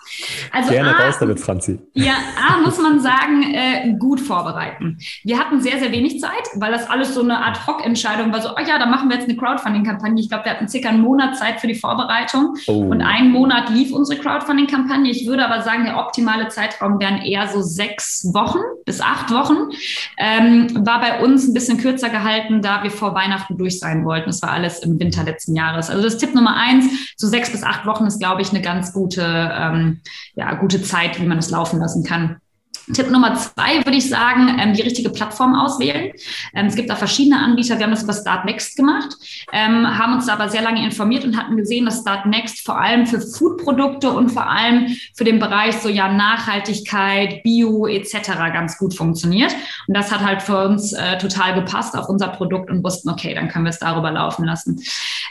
Also 0.51 0.71
Gerne 0.71 0.95
A, 0.95 1.05
raus 1.05 1.17
damit, 1.19 1.39
Franzi. 1.39 1.79
Ja, 1.93 2.13
A, 2.35 2.61
muss 2.61 2.79
man 2.79 2.99
sagen, 2.99 3.43
äh, 3.53 3.95
gut 3.99 4.19
vorbereiten. 4.19 4.97
Wir 5.23 5.37
hatten 5.37 5.61
sehr, 5.61 5.77
sehr 5.77 5.91
wenig 5.91 6.19
Zeit, 6.19 6.49
weil 6.55 6.71
das 6.71 6.89
alles 6.89 7.13
so 7.13 7.21
eine 7.21 7.45
Ad-Hoc-Entscheidung 7.45 8.31
war. 8.33 8.41
So, 8.41 8.49
oh 8.49 8.59
ja, 8.59 8.79
da 8.79 8.87
machen 8.87 9.09
wir 9.09 9.17
jetzt 9.17 9.29
eine 9.29 9.37
Crowdfunding-Kampagne. 9.37 10.19
Ich 10.19 10.29
glaube, 10.29 10.45
wir 10.45 10.51
hatten 10.51 10.67
circa 10.67 10.89
einen 10.89 11.01
Monat 11.01 11.37
Zeit 11.37 11.59
für 11.59 11.67
die 11.67 11.75
Vorbereitung 11.75 12.55
oh. 12.67 12.89
und 12.89 13.01
einen 13.01 13.31
Monat 13.31 13.69
lief 13.69 13.91
unsere 13.91 14.19
Crowdfunding-Kampagne. 14.19 15.11
Ich 15.11 15.27
würde 15.27 15.45
aber 15.45 15.61
sagen, 15.61 15.85
der 15.85 15.99
optimale 15.99 16.47
Zeitraum 16.47 16.99
wären 16.99 17.21
eher 17.21 17.47
so 17.47 17.61
sechs 17.61 18.33
Wochen 18.33 18.59
bis 18.85 18.99
acht 18.99 19.31
Wochen. 19.31 19.69
Ähm, 20.17 20.85
war 20.85 20.99
bei 20.99 21.21
uns 21.21 21.47
ein 21.47 21.53
bisschen 21.53 21.77
kürzer 21.77 22.09
gehalten, 22.09 22.61
da 22.61 22.83
wir 22.83 22.91
vor 22.91 23.13
Weihnachten 23.13 23.42
Weihnachten 23.43 23.57
durch 23.57 23.79
sein 23.79 24.05
wollten. 24.05 24.27
Das 24.27 24.41
war 24.41 24.51
alles 24.51 24.79
im 24.79 24.99
Winter 24.99 25.23
letzten 25.23 25.55
Jahres. 25.55 25.89
Also 25.89 26.03
das 26.03 26.17
Tipp 26.17 26.33
Nummer 26.33 26.55
eins, 26.55 26.85
so 27.17 27.27
sechs 27.27 27.51
bis 27.51 27.63
acht 27.63 27.85
Wochen 27.85 28.05
ist, 28.05 28.19
glaube 28.19 28.41
ich, 28.41 28.49
eine 28.49 28.61
ganz 28.61 28.93
gute, 28.93 29.21
ähm, 29.21 30.01
ja, 30.35 30.53
gute 30.55 30.81
Zeit, 30.81 31.19
wie 31.19 31.25
man 31.25 31.37
es 31.37 31.49
laufen 31.49 31.79
lassen 31.79 32.03
kann. 32.03 32.37
Tipp 32.91 33.09
Nummer 33.09 33.35
zwei 33.35 33.77
würde 33.85 33.97
ich 33.97 34.09
sagen, 34.09 34.57
ähm, 34.59 34.73
die 34.73 34.81
richtige 34.81 35.09
Plattform 35.09 35.55
auswählen. 35.55 36.11
Ähm, 36.53 36.65
es 36.65 36.75
gibt 36.75 36.89
da 36.89 36.95
verschiedene 36.95 37.39
Anbieter. 37.39 37.77
Wir 37.77 37.85
haben 37.85 37.91
das 37.91 38.03
über 38.03 38.13
Start 38.13 38.45
Next 38.45 38.75
gemacht, 38.75 39.15
ähm, 39.53 39.87
haben 39.97 40.13
uns 40.13 40.27
aber 40.27 40.49
sehr 40.49 40.61
lange 40.61 40.83
informiert 40.83 41.23
und 41.23 41.37
hatten 41.37 41.55
gesehen, 41.55 41.85
dass 41.85 42.01
Start 42.01 42.25
Next 42.25 42.65
vor 42.65 42.79
allem 42.79 43.05
für 43.05 43.21
Foodprodukte 43.21 44.09
und 44.11 44.31
vor 44.31 44.49
allem 44.49 44.95
für 45.15 45.23
den 45.23 45.39
Bereich 45.39 45.77
so 45.77 45.87
ja 45.87 46.11
Nachhaltigkeit, 46.11 47.41
Bio 47.43 47.87
etc. 47.87 48.31
ganz 48.51 48.77
gut 48.77 48.95
funktioniert. 48.95 49.55
Und 49.87 49.95
das 49.95 50.11
hat 50.11 50.21
halt 50.21 50.41
für 50.41 50.65
uns 50.65 50.91
äh, 50.93 51.17
total 51.17 51.55
gepasst 51.55 51.97
auf 51.97 52.09
unser 52.09 52.27
Produkt 52.27 52.69
und 52.69 52.83
wussten, 52.83 53.09
okay, 53.09 53.33
dann 53.33 53.47
können 53.47 53.65
wir 53.65 53.69
es 53.69 53.79
darüber 53.79 54.11
laufen 54.11 54.45
lassen. 54.45 54.81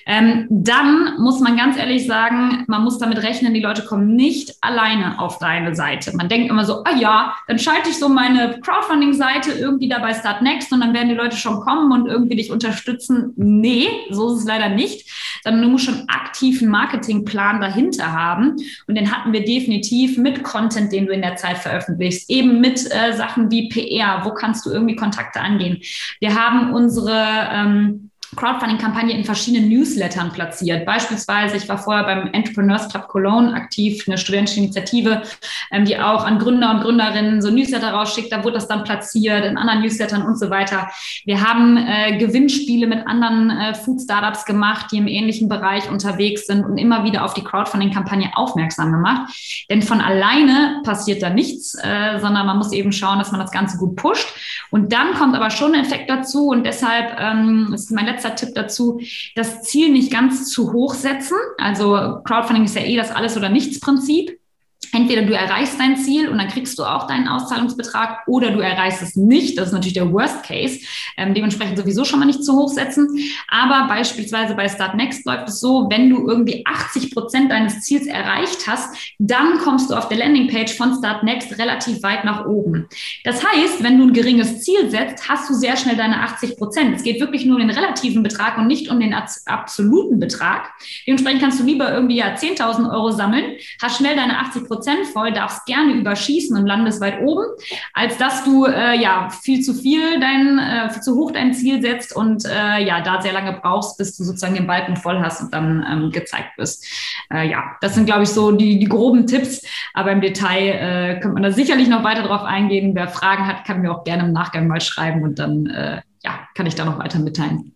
Ähm, 0.06 0.46
dann 0.50 1.16
muss 1.18 1.40
man 1.40 1.56
ganz 1.56 1.76
ehrlich 1.76 2.06
sagen, 2.06 2.64
man 2.66 2.82
muss 2.82 2.98
damit 2.98 3.22
rechnen, 3.22 3.54
die 3.54 3.60
Leute 3.60 3.84
kommen 3.84 4.16
nicht 4.16 4.56
alleine 4.60 5.18
auf 5.20 5.38
deine 5.38 5.74
Seite. 5.74 6.16
Man 6.16 6.28
denkt 6.28 6.50
immer 6.50 6.64
so, 6.64 6.82
ah 6.84 6.96
ja, 6.96 7.34
dann 7.46 7.58
schalte 7.58 7.90
ich 7.90 7.98
so 7.98 8.08
meine 8.08 8.60
Crowdfunding-Seite 8.60 9.52
irgendwie 9.52 9.88
da 9.88 9.98
bei 9.98 10.14
Start 10.14 10.42
Next 10.42 10.72
und 10.72 10.80
dann 10.80 10.94
werden 10.94 11.08
die 11.08 11.14
Leute 11.14 11.36
schon 11.36 11.60
kommen 11.60 11.92
und 11.92 12.08
irgendwie 12.08 12.36
dich 12.36 12.50
unterstützen. 12.50 13.32
Nee, 13.36 13.88
so 14.10 14.32
ist 14.32 14.40
es 14.40 14.46
leider 14.46 14.68
nicht, 14.68 15.10
sondern 15.42 15.62
du 15.62 15.68
musst 15.68 15.84
schon 15.84 16.08
aktiven 16.08 16.68
Marketingplan 16.68 17.60
dahinter 17.60 18.12
haben. 18.12 18.56
Und 18.86 18.94
den 18.94 19.10
hatten 19.10 19.32
wir 19.32 19.44
definitiv 19.44 20.18
mit 20.18 20.42
Content, 20.42 20.92
den 20.92 21.06
du 21.06 21.12
in 21.12 21.22
der 21.22 21.36
Zeit 21.36 21.58
veröffentlichst, 21.58 22.30
eben 22.30 22.60
mit 22.60 22.80
äh, 22.92 23.12
Sachen 23.12 23.50
wie 23.50 23.68
PR, 23.68 24.22
wo 24.24 24.32
kannst 24.32 24.64
du 24.66 24.70
irgendwie 24.70 24.96
Kontakte 24.96 25.40
angehen. 25.40 25.80
Wir 26.20 26.34
haben 26.34 26.72
unsere 26.72 27.48
ähm, 27.52 28.11
Crowdfunding-Kampagne 28.36 29.14
in 29.14 29.24
verschiedenen 29.24 29.68
Newslettern 29.68 30.32
platziert. 30.32 30.86
Beispielsweise, 30.86 31.56
ich 31.56 31.68
war 31.68 31.76
vorher 31.76 32.04
beim 32.04 32.32
Entrepreneurs 32.32 32.88
Club 32.88 33.08
Cologne 33.08 33.54
aktiv, 33.54 34.04
eine 34.06 34.16
studentische 34.16 34.60
Initiative, 34.60 35.22
ähm, 35.70 35.84
die 35.84 35.98
auch 35.98 36.24
an 36.24 36.38
Gründer 36.38 36.70
und 36.70 36.80
Gründerinnen 36.80 37.42
so 37.42 37.50
Newsletter 37.50 37.92
rausschickt. 37.92 38.32
Da 38.32 38.42
wurde 38.42 38.54
das 38.54 38.68
dann 38.68 38.84
platziert 38.84 39.44
in 39.44 39.58
anderen 39.58 39.82
Newslettern 39.82 40.22
und 40.22 40.38
so 40.38 40.48
weiter. 40.48 40.90
Wir 41.26 41.46
haben 41.46 41.76
äh, 41.76 42.16
Gewinnspiele 42.16 42.86
mit 42.86 43.06
anderen 43.06 43.50
äh, 43.50 43.74
Food-Startups 43.74 44.46
gemacht, 44.46 44.86
die 44.92 44.98
im 44.98 45.08
ähnlichen 45.08 45.48
Bereich 45.48 45.90
unterwegs 45.90 46.46
sind 46.46 46.64
und 46.64 46.78
immer 46.78 47.04
wieder 47.04 47.24
auf 47.24 47.34
die 47.34 47.44
Crowdfunding-Kampagne 47.44 48.30
aufmerksam 48.34 48.92
gemacht. 48.92 49.30
Denn 49.68 49.82
von 49.82 50.00
alleine 50.00 50.80
passiert 50.84 51.22
da 51.22 51.28
nichts, 51.28 51.74
äh, 51.74 52.18
sondern 52.18 52.46
man 52.46 52.56
muss 52.56 52.72
eben 52.72 52.92
schauen, 52.92 53.18
dass 53.18 53.30
man 53.30 53.40
das 53.40 53.50
Ganze 53.50 53.76
gut 53.76 53.96
pusht. 53.96 54.28
Und 54.70 54.92
dann 54.92 55.12
kommt 55.14 55.36
aber 55.36 55.50
schon 55.50 55.74
ein 55.74 55.82
Effekt 55.82 56.08
dazu 56.08 56.48
und 56.48 56.64
deshalb 56.64 57.14
ähm, 57.20 57.72
ist 57.74 57.90
mein 57.90 58.06
letzter 58.06 58.21
letzter 58.22 58.34
Tipp 58.34 58.54
dazu, 58.54 59.00
das 59.34 59.62
Ziel 59.62 59.90
nicht 59.90 60.12
ganz 60.12 60.50
zu 60.50 60.72
hoch 60.72 60.94
setzen. 60.94 61.36
Also 61.58 62.20
Crowdfunding 62.24 62.64
ist 62.64 62.76
ja 62.76 62.82
eh 62.82 62.96
das 62.96 63.10
Alles- 63.10 63.36
oder 63.36 63.48
Nichts-Prinzip 63.48 64.38
entweder 64.92 65.22
du 65.22 65.32
erreichst 65.32 65.80
dein 65.80 65.96
Ziel 65.96 66.28
und 66.28 66.38
dann 66.38 66.48
kriegst 66.48 66.78
du 66.78 66.84
auch 66.84 67.06
deinen 67.06 67.26
Auszahlungsbetrag 67.26 68.20
oder 68.26 68.50
du 68.50 68.60
erreichst 68.60 69.02
es 69.02 69.16
nicht. 69.16 69.58
Das 69.58 69.68
ist 69.68 69.72
natürlich 69.72 69.94
der 69.94 70.12
Worst 70.12 70.44
Case. 70.44 70.80
Ähm, 71.16 71.34
dementsprechend 71.34 71.78
sowieso 71.78 72.04
schon 72.04 72.20
mal 72.20 72.26
nicht 72.26 72.44
zu 72.44 72.54
hoch 72.54 72.68
setzen. 72.68 73.08
Aber 73.48 73.88
beispielsweise 73.88 74.54
bei 74.54 74.68
Start 74.68 74.94
Next 74.94 75.24
läuft 75.24 75.48
es 75.48 75.60
so, 75.60 75.88
wenn 75.90 76.10
du 76.10 76.28
irgendwie 76.28 76.64
80 76.66 77.14
Prozent 77.14 77.50
deines 77.50 77.80
Ziels 77.80 78.06
erreicht 78.06 78.66
hast, 78.66 78.94
dann 79.18 79.58
kommst 79.58 79.90
du 79.90 79.94
auf 79.94 80.08
der 80.08 80.18
Landingpage 80.18 80.74
von 80.74 80.94
Start 80.94 81.22
Next 81.22 81.58
relativ 81.58 82.02
weit 82.02 82.24
nach 82.24 82.44
oben. 82.44 82.86
Das 83.24 83.42
heißt, 83.44 83.82
wenn 83.82 83.98
du 83.98 84.04
ein 84.04 84.12
geringes 84.12 84.60
Ziel 84.60 84.90
setzt, 84.90 85.28
hast 85.28 85.48
du 85.48 85.54
sehr 85.54 85.76
schnell 85.76 85.96
deine 85.96 86.20
80 86.20 86.58
Prozent. 86.58 86.96
Es 86.96 87.02
geht 87.02 87.18
wirklich 87.18 87.46
nur 87.46 87.56
um 87.56 87.66
den 87.66 87.76
relativen 87.76 88.22
Betrag 88.22 88.58
und 88.58 88.66
nicht 88.66 88.90
um 88.90 89.00
den 89.00 89.14
absoluten 89.46 90.20
Betrag. 90.20 90.70
Dementsprechend 91.06 91.40
kannst 91.40 91.60
du 91.60 91.64
lieber 91.64 91.92
irgendwie 91.92 92.16
ja 92.16 92.34
10.000 92.34 92.92
Euro 92.92 93.10
sammeln, 93.10 93.56
hast 93.80 93.96
schnell 93.96 94.16
deine 94.16 94.38
80 94.38 94.64
Prozent 94.64 94.81
Prozent 94.82 95.06
voll, 95.12 95.32
darfst 95.32 95.64
gerne 95.64 95.92
überschießen 95.92 96.56
und 96.56 96.66
landest 96.66 97.00
weit 97.00 97.20
oben, 97.20 97.44
als 97.92 98.18
dass 98.18 98.42
du 98.44 98.66
äh, 98.66 99.00
ja 99.00 99.28
viel 99.30 99.60
zu 99.60 99.74
viel 99.74 100.18
dein, 100.18 100.58
äh, 100.58 101.00
zu 101.00 101.14
hoch 101.14 101.30
dein 101.30 101.54
Ziel 101.54 101.80
setzt 101.80 102.16
und 102.16 102.44
äh, 102.44 102.84
ja 102.84 103.00
da 103.00 103.22
sehr 103.22 103.32
lange 103.32 103.52
brauchst, 103.52 103.96
bis 103.96 104.16
du 104.16 104.24
sozusagen 104.24 104.54
den 104.54 104.66
Balken 104.66 104.96
voll 104.96 105.20
hast 105.20 105.40
und 105.40 105.54
dann 105.54 105.86
ähm, 105.88 106.10
gezeigt 106.10 106.56
bist. 106.56 106.84
Äh, 107.32 107.48
ja, 107.48 107.76
das 107.80 107.94
sind 107.94 108.06
glaube 108.06 108.24
ich 108.24 108.30
so 108.30 108.50
die, 108.50 108.80
die 108.80 108.88
groben 108.88 109.28
Tipps, 109.28 109.64
aber 109.94 110.10
im 110.10 110.20
Detail 110.20 110.68
äh, 110.68 111.20
könnte 111.20 111.34
man 111.34 111.44
da 111.44 111.52
sicherlich 111.52 111.88
noch 111.88 112.02
weiter 112.02 112.24
drauf 112.24 112.42
eingehen. 112.42 112.94
Wer 112.94 113.06
Fragen 113.06 113.46
hat, 113.46 113.64
kann 113.64 113.82
mir 113.82 113.92
auch 113.92 114.02
gerne 114.02 114.24
im 114.24 114.32
Nachgang 114.32 114.66
mal 114.66 114.80
schreiben 114.80 115.22
und 115.22 115.38
dann 115.38 115.66
äh, 115.66 116.02
ja, 116.24 116.40
kann 116.54 116.66
ich 116.66 116.74
da 116.74 116.84
noch 116.84 116.98
weiter 116.98 117.20
mitteilen. 117.20 117.71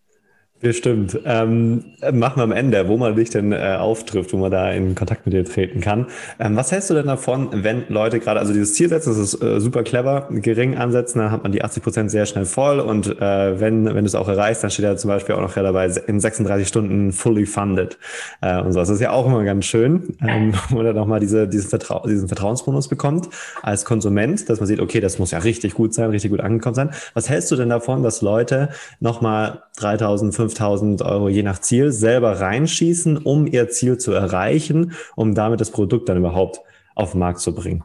Bestimmt. 0.59 1.21
Ähm, 1.27 1.85
machen 2.13 2.37
wir 2.39 2.45
am 2.45 2.53
Ende, 2.53 2.89
wo 2.89 2.97
man 2.97 3.15
dich 3.15 3.29
denn 3.29 3.53
äh, 3.53 3.77
auftrifft, 3.79 4.33
wo 4.33 4.39
man 4.39 4.51
da 4.51 4.71
in 4.71 4.95
Kontakt 4.95 5.27
mit 5.27 5.35
dir 5.35 5.45
treten 5.45 5.83
kann. 5.83 6.07
Ähm, 6.39 6.57
was 6.57 6.73
hältst 6.73 6.89
du 6.89 6.95
denn 6.95 7.07
davon, 7.07 7.51
wenn 7.53 7.85
Leute 7.91 8.21
gerade, 8.21 8.41
also 8.41 8.55
dieses 8.55 8.73
Ziel 8.73 8.89
setzen, 8.89 9.11
das 9.11 9.19
ist 9.19 9.43
äh, 9.43 9.61
super 9.61 9.83
clever, 9.83 10.29
gering 10.31 10.79
ansetzen, 10.79 11.19
dann 11.19 11.31
hat 11.31 11.43
man 11.43 11.53
die 11.53 11.63
80 11.63 11.83
Prozent 11.83 12.11
sehr 12.11 12.25
schnell 12.25 12.47
voll 12.47 12.81
und 12.81 13.21
äh, 13.21 13.61
wenn, 13.61 13.85
wenn 13.85 13.97
du 13.97 14.07
es 14.07 14.15
auch 14.15 14.29
erreichst, 14.29 14.63
dann 14.65 14.71
steht 14.71 14.87
da 14.87 14.97
zum 14.97 15.09
Beispiel 15.09 15.35
auch 15.35 15.43
noch 15.43 15.53
dabei, 15.53 15.91
in 16.07 16.21
36 16.21 16.67
Stunden 16.67 17.13
fully 17.13 17.45
funded 17.45 17.99
äh, 18.41 18.59
und 18.59 18.73
so. 18.73 18.81
Das 18.81 18.89
ist 18.89 19.03
ja 19.03 19.11
auch 19.11 19.27
immer 19.27 19.45
ganz 19.45 19.67
schön, 19.67 20.17
ähm, 20.27 20.55
wo 20.71 20.77
man 20.77 20.95
nochmal 20.95 21.21
diese, 21.21 21.47
diesen, 21.47 21.69
Vertrau 21.69 22.03
diesen 22.07 22.29
Vertrauensbonus 22.29 22.89
bekommt 22.89 23.29
als 23.61 23.85
Konsument, 23.85 24.49
dass 24.49 24.59
man 24.59 24.67
sieht, 24.67 24.81
okay, 24.81 25.01
das 25.01 25.19
muss 25.19 25.33
ja 25.33 25.39
richtig 25.39 25.75
gut 25.75 25.93
sein, 25.93 26.09
richtig 26.09 26.31
gut 26.31 26.41
angekommen 26.41 26.75
sein. 26.75 26.91
Was 27.13 27.29
hältst 27.29 27.51
du 27.51 27.57
denn 27.57 27.69
davon, 27.69 28.03
dass 28.03 28.23
Leute 28.23 28.71
nochmal 29.01 29.65
3000, 29.77 30.35
5000 30.49 31.03
Euro 31.03 31.29
je 31.29 31.43
nach 31.43 31.61
Ziel 31.61 31.93
selber 31.93 32.41
reinschießen, 32.41 33.19
um 33.19 33.47
ihr 33.47 33.69
Ziel 33.69 33.99
zu 33.99 34.13
erreichen, 34.13 34.93
um 35.15 35.35
damit 35.35 35.61
das 35.61 35.71
Produkt 35.71 36.09
dann 36.09 36.19
überhaupt 36.19 36.61
auf 36.95 37.13
den 37.13 37.21
Markt 37.21 37.41
zu 37.41 37.55
bringen? 37.55 37.85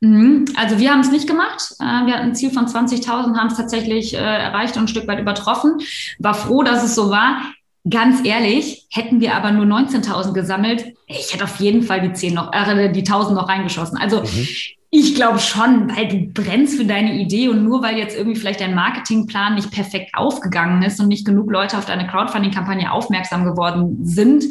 Mhm. 0.00 0.44
Also 0.56 0.78
wir 0.78 0.90
haben 0.90 1.00
es 1.00 1.10
nicht 1.10 1.26
gemacht. 1.26 1.74
Äh, 1.80 2.06
wir 2.06 2.14
hatten 2.14 2.28
ein 2.28 2.34
Ziel 2.34 2.50
von 2.50 2.66
20.000, 2.66 3.36
haben 3.36 3.48
es 3.48 3.56
tatsächlich 3.56 4.14
äh, 4.14 4.18
erreicht 4.18 4.76
und 4.76 4.84
ein 4.84 4.88
Stück 4.88 5.08
weit 5.08 5.18
übertroffen. 5.18 5.80
War 6.18 6.34
froh, 6.34 6.62
dass 6.62 6.84
es 6.84 6.94
so 6.94 7.10
war. 7.10 7.42
Ganz 7.88 8.24
ehrlich, 8.24 8.86
hätten 8.90 9.20
wir 9.20 9.34
aber 9.34 9.50
nur 9.50 9.64
19.000 9.64 10.32
gesammelt, 10.32 10.92
ich 11.06 11.32
hätte 11.32 11.44
auf 11.44 11.58
jeden 11.58 11.82
Fall 11.82 12.02
die 12.02 12.12
10 12.12 12.34
noch, 12.34 12.52
äh, 12.52 12.92
die 12.92 13.02
1.000 13.02 13.32
noch 13.32 13.48
reingeschossen. 13.48 13.96
Also 13.96 14.20
mhm. 14.20 14.48
Ich 14.90 15.14
glaube 15.14 15.38
schon, 15.38 15.94
weil 15.94 16.08
du 16.08 16.32
brennst 16.32 16.78
für 16.78 16.86
deine 16.86 17.14
Idee 17.14 17.48
und 17.48 17.62
nur 17.62 17.82
weil 17.82 17.98
jetzt 17.98 18.16
irgendwie 18.16 18.38
vielleicht 18.38 18.60
dein 18.60 18.74
Marketingplan 18.74 19.54
nicht 19.54 19.70
perfekt 19.70 20.12
aufgegangen 20.14 20.82
ist 20.82 20.98
und 20.98 21.08
nicht 21.08 21.26
genug 21.26 21.50
Leute 21.50 21.76
auf 21.76 21.84
deine 21.84 22.06
Crowdfunding-Kampagne 22.06 22.90
aufmerksam 22.90 23.44
geworden 23.44 23.98
sind, 24.06 24.44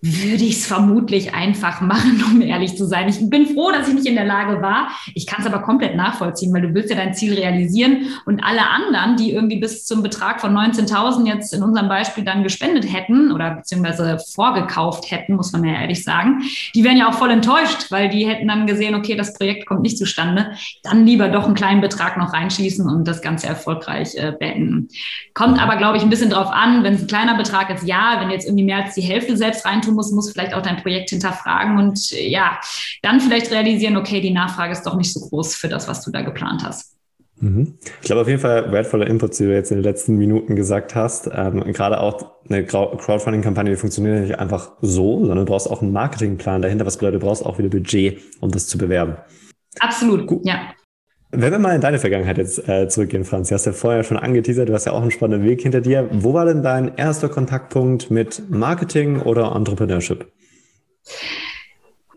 würde 0.00 0.44
ich 0.44 0.58
es 0.58 0.66
vermutlich 0.66 1.34
einfach 1.34 1.80
machen, 1.80 2.22
um 2.30 2.40
ehrlich 2.40 2.76
zu 2.76 2.86
sein. 2.86 3.08
Ich 3.08 3.18
bin 3.28 3.46
froh, 3.46 3.70
dass 3.72 3.88
ich 3.88 3.94
nicht 3.94 4.06
in 4.06 4.14
der 4.14 4.24
Lage 4.24 4.62
war. 4.62 4.88
Ich 5.14 5.26
kann 5.26 5.40
es 5.40 5.46
aber 5.46 5.60
komplett 5.60 5.96
nachvollziehen, 5.96 6.52
weil 6.52 6.62
du 6.62 6.74
willst 6.74 6.90
ja 6.90 6.96
dein 6.96 7.14
Ziel 7.14 7.34
realisieren 7.34 8.06
und 8.24 8.42
alle 8.44 8.68
anderen, 8.68 9.16
die 9.16 9.32
irgendwie 9.32 9.58
bis 9.58 9.84
zum 9.84 10.02
Betrag 10.02 10.40
von 10.40 10.56
19.000 10.56 11.26
jetzt 11.26 11.52
in 11.52 11.62
unserem 11.62 11.88
Beispiel 11.88 12.24
dann 12.24 12.42
gespendet 12.42 12.92
hätten 12.92 13.32
oder 13.32 13.56
beziehungsweise 13.56 14.18
vorgekauft 14.34 15.10
hätten, 15.10 15.34
muss 15.34 15.52
man 15.52 15.64
ja 15.64 15.80
ehrlich 15.80 16.04
sagen, 16.04 16.42
die 16.74 16.84
wären 16.84 16.96
ja 16.96 17.08
auch 17.08 17.14
voll 17.14 17.30
enttäuscht, 17.30 17.90
weil 17.90 18.08
die 18.08 18.26
hätten 18.26 18.48
dann 18.48 18.66
gesehen, 18.66 18.94
okay, 18.94 19.16
das 19.16 19.34
Projekt 19.34 19.66
kommt 19.66 19.82
nicht 19.82 19.98
zustande. 19.98 20.52
Dann 20.82 21.06
lieber 21.06 21.28
doch 21.28 21.46
einen 21.46 21.54
kleinen 21.54 21.80
Betrag 21.80 22.16
noch 22.16 22.32
reinschließen 22.32 22.88
und 22.88 23.08
das 23.08 23.20
Ganze 23.20 23.48
erfolgreich 23.48 24.14
äh, 24.14 24.32
beenden. 24.38 24.88
Kommt 25.34 25.60
aber, 25.60 25.76
glaube 25.76 25.96
ich, 25.96 26.02
ein 26.02 26.10
bisschen 26.10 26.30
drauf 26.30 26.50
an, 26.50 26.84
wenn 26.84 26.94
es 26.94 27.02
ein 27.02 27.06
kleiner 27.08 27.36
Betrag 27.36 27.74
ist, 27.74 27.86
ja, 27.86 28.18
wenn 28.20 28.30
jetzt 28.30 28.46
irgendwie 28.46 28.64
mehr 28.64 28.84
als 28.84 28.94
die 28.94 29.02
Hälfte 29.02 29.36
selbst 29.36 29.64
reintun 29.64 29.87
tun 29.88 29.96
musst, 29.96 30.14
musst 30.14 30.32
vielleicht 30.32 30.54
auch 30.54 30.62
dein 30.62 30.76
Projekt 30.76 31.10
hinterfragen 31.10 31.78
und 31.78 32.12
äh, 32.12 32.28
ja, 32.28 32.60
dann 33.02 33.20
vielleicht 33.20 33.50
realisieren, 33.50 33.96
okay, 33.96 34.20
die 34.20 34.30
Nachfrage 34.30 34.72
ist 34.72 34.84
doch 34.84 34.96
nicht 34.96 35.12
so 35.12 35.20
groß 35.20 35.54
für 35.54 35.68
das, 35.68 35.88
was 35.88 36.02
du 36.04 36.10
da 36.10 36.22
geplant 36.22 36.62
hast. 36.64 36.98
Mhm. 37.40 37.74
Ich 38.00 38.06
glaube 38.06 38.22
auf 38.22 38.28
jeden 38.28 38.40
Fall 38.40 38.70
wertvoller 38.72 39.06
Input, 39.06 39.38
die 39.38 39.44
du 39.44 39.54
jetzt 39.54 39.70
in 39.70 39.78
den 39.78 39.84
letzten 39.84 40.16
Minuten 40.16 40.56
gesagt 40.56 40.94
hast. 40.94 41.30
Ähm, 41.32 41.72
gerade 41.72 42.00
auch 42.00 42.32
eine 42.48 42.64
Crowdfunding-Kampagne, 42.64 43.72
die 43.72 43.76
funktioniert 43.76 44.22
nicht 44.22 44.38
einfach 44.38 44.72
so, 44.80 45.20
sondern 45.20 45.38
du 45.38 45.44
brauchst 45.44 45.70
auch 45.70 45.82
einen 45.82 45.92
Marketingplan 45.92 46.62
dahinter, 46.62 46.86
was 46.86 46.96
bedeutet, 46.96 47.22
du 47.22 47.26
brauchst 47.26 47.44
auch 47.44 47.58
wieder 47.58 47.68
Budget, 47.68 48.20
um 48.40 48.50
das 48.50 48.66
zu 48.66 48.78
bewerben. 48.78 49.16
Absolut, 49.78 50.26
Gut. 50.26 50.40
ja. 50.44 50.72
Wenn 51.30 51.52
wir 51.52 51.58
mal 51.58 51.74
in 51.74 51.82
deine 51.82 51.98
Vergangenheit 51.98 52.38
jetzt 52.38 52.66
äh, 52.68 52.88
zurückgehen, 52.88 53.24
Franz, 53.24 53.48
du 53.48 53.54
hast 53.54 53.66
ja 53.66 53.72
vorher 53.72 54.02
schon 54.02 54.16
angeteasert, 54.16 54.68
du 54.68 54.72
hast 54.72 54.86
ja 54.86 54.92
auch 54.92 55.02
einen 55.02 55.10
spannenden 55.10 55.46
Weg 55.46 55.60
hinter 55.60 55.82
dir. 55.82 56.08
Wo 56.10 56.32
war 56.32 56.46
denn 56.46 56.62
dein 56.62 56.96
erster 56.96 57.28
Kontaktpunkt 57.28 58.10
mit 58.10 58.48
Marketing 58.48 59.20
oder 59.20 59.54
Entrepreneurship? 59.54 60.26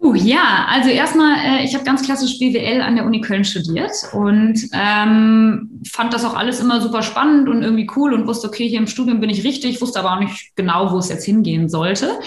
Uh, 0.04 0.16
ja, 0.16 0.66
also 0.68 0.90
erstmal, 0.90 1.36
äh, 1.38 1.64
ich 1.64 1.76
habe 1.76 1.84
ganz 1.84 2.02
klassisch 2.02 2.40
BWL 2.40 2.82
an 2.82 2.96
der 2.96 3.06
Uni 3.06 3.22
Köln 3.22 3.46
studiert 3.46 3.92
und 4.14 4.60
ähm, 4.74 5.80
fand 5.88 6.12
das 6.12 6.26
auch 6.26 6.36
alles 6.36 6.60
immer 6.60 6.82
super 6.82 7.04
spannend 7.04 7.48
und 7.48 7.62
irgendwie 7.62 7.88
cool 7.96 8.16
und 8.16 8.26
wusste, 8.26 8.48
okay, 8.48 8.68
hier 8.68 8.80
im 8.80 8.88
Studium 8.88 9.20
bin 9.20 9.30
ich 9.30 9.44
richtig, 9.44 9.80
wusste 9.80 10.00
aber 10.00 10.14
auch 10.14 10.20
nicht 10.20 10.56
genau, 10.56 10.92
wo 10.92 10.98
es 10.98 11.10
jetzt 11.10 11.26
hingehen 11.26 11.70
sollte 11.70 12.20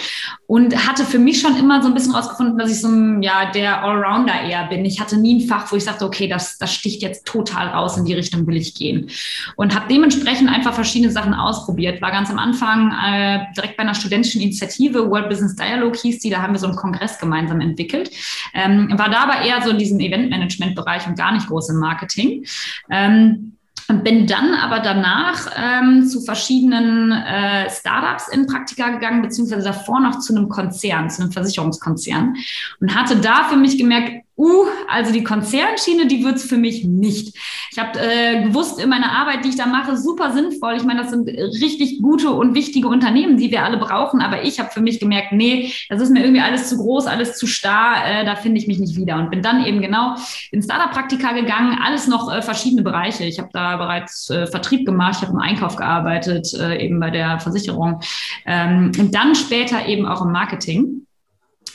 und 0.47 0.87
hatte 0.87 1.04
für 1.04 1.19
mich 1.19 1.40
schon 1.40 1.57
immer 1.57 1.83
so 1.83 1.88
ein 1.88 1.95
bisschen 1.95 2.14
rausgefunden, 2.14 2.59
dass 2.59 2.71
ich 2.71 2.81
so 2.81 2.87
ein, 2.87 3.25
ja, 3.25 3.50
der 3.50 3.83
Allrounder 3.83 4.43
eher 4.43 4.69
bin. 4.69 4.85
Ich 4.85 5.00
hatte 5.00 5.16
nie 5.16 5.43
ein 5.43 5.49
Fach, 5.49 5.73
wo 5.73 5.75
ich 5.75 5.83
sagte, 5.83 6.04
okay, 6.04 6.28
das, 6.28 6.59
das 6.59 6.73
sticht 6.73 7.02
jetzt 7.02 7.26
total 7.26 7.66
raus, 7.71 7.97
in 7.97 8.04
die 8.04 8.14
Richtung 8.14 8.47
will 8.47 8.57
ich 8.57 8.76
gehen 8.76 9.11
und 9.57 9.75
habe 9.75 9.87
dementsprechend 9.90 10.49
einfach 10.49 10.75
verschiedene 10.75 11.11
Sachen 11.11 11.35
ausprobiert. 11.35 12.00
War 12.00 12.12
ganz 12.12 12.31
am 12.31 12.38
Anfang 12.38 12.93
äh, 13.04 13.47
direkt 13.57 13.76
bei 13.76 13.83
einer 13.83 13.95
studentischen 13.95 14.40
Initiative, 14.40 15.11
World 15.11 15.28
Business 15.28 15.57
Dialogue 15.57 15.99
hieß 15.99 16.21
die, 16.21 16.31
da 16.31 16.40
haben 16.40 16.52
wir 16.52 16.61
so 16.61 16.69
einen 16.69 16.76
Kongress 16.76 17.19
gemeinsam 17.19 17.63
entwickelt. 17.64 18.11
Ähm, 18.54 18.97
war 18.97 19.11
da 19.11 19.25
aber 19.25 19.42
eher 19.42 19.62
so 19.62 19.71
in 19.71 19.78
diesem 19.78 19.99
Eventmanagement-Bereich 20.00 21.06
und 21.06 21.18
gar 21.18 21.33
nicht 21.33 21.49
groß 21.49 21.71
im 21.71 21.78
Marketing. 21.78 22.44
Ähm, 22.90 23.54
bin 24.02 24.26
dann 24.26 24.54
aber 24.54 24.80
danach 24.80 25.50
ähm, 25.56 26.06
zu 26.06 26.23
verschiedenen 26.23 27.12
äh, 27.12 27.68
Startups 27.68 28.28
in 28.28 28.47
Praktika 28.47 28.88
gegangen, 28.88 29.21
beziehungsweise 29.21 29.64
davor 29.64 30.00
noch 30.00 30.21
zu 30.21 30.35
einem 30.35 30.49
Konzern, 30.49 31.11
zu 31.11 31.23
einem 31.23 31.33
Versicherungskonzern 31.33 32.35
und 32.80 32.94
hatte 32.94 33.16
da 33.16 33.44
für 33.44 33.56
mich 33.56 33.76
gemerkt, 33.76 34.24
Uh, 34.36 34.64
also 34.88 35.12
die 35.12 35.22
Konzernschiene, 35.22 36.08
die 36.08 36.24
wird's 36.24 36.44
für 36.44 36.56
mich 36.56 36.84
nicht. 36.84 37.36
Ich 37.70 37.78
habe 37.78 38.00
äh, 38.00 38.42
gewusst, 38.42 38.80
in 38.80 38.88
meiner 38.88 39.12
Arbeit, 39.12 39.44
die 39.44 39.50
ich 39.50 39.56
da 39.56 39.66
mache, 39.66 39.96
super 39.96 40.32
sinnvoll. 40.32 40.74
Ich 40.74 40.82
meine, 40.82 41.02
das 41.02 41.10
sind 41.10 41.28
richtig 41.28 42.02
gute 42.02 42.30
und 42.32 42.54
wichtige 42.54 42.88
Unternehmen, 42.88 43.36
die 43.36 43.52
wir 43.52 43.62
alle 43.62 43.78
brauchen. 43.78 44.20
Aber 44.20 44.42
ich 44.42 44.58
habe 44.58 44.70
für 44.70 44.80
mich 44.80 44.98
gemerkt, 44.98 45.32
nee, 45.32 45.72
das 45.88 46.00
ist 46.00 46.10
mir 46.10 46.22
irgendwie 46.22 46.40
alles 46.40 46.68
zu 46.68 46.76
groß, 46.78 47.06
alles 47.06 47.36
zu 47.36 47.46
starr. 47.46 48.04
Äh, 48.06 48.24
da 48.24 48.34
finde 48.34 48.58
ich 48.58 48.66
mich 48.66 48.80
nicht 48.80 48.96
wieder. 48.96 49.16
Und 49.16 49.30
bin 49.30 49.40
dann 49.40 49.64
eben 49.64 49.80
genau 49.80 50.16
in 50.50 50.62
Startup-Praktika 50.62 51.32
gegangen, 51.32 51.78
alles 51.80 52.08
noch 52.08 52.32
äh, 52.32 52.42
verschiedene 52.42 52.82
Bereiche. 52.82 53.24
Ich 53.24 53.38
habe 53.38 53.50
da 53.52 53.76
bereits 53.76 54.30
äh, 54.30 54.48
Vertrieb 54.48 54.84
gemacht, 54.84 55.18
ich 55.18 55.22
habe 55.22 55.32
im 55.32 55.38
Einkauf 55.38 55.76
gearbeitet, 55.76 56.52
äh, 56.54 56.84
eben 56.84 56.98
bei 56.98 57.10
der 57.10 57.38
Versicherung. 57.38 58.00
Ähm, 58.46 58.90
und 58.98 59.14
dann 59.14 59.36
später 59.36 59.86
eben 59.86 60.06
auch 60.06 60.22
im 60.22 60.32
Marketing. 60.32 61.06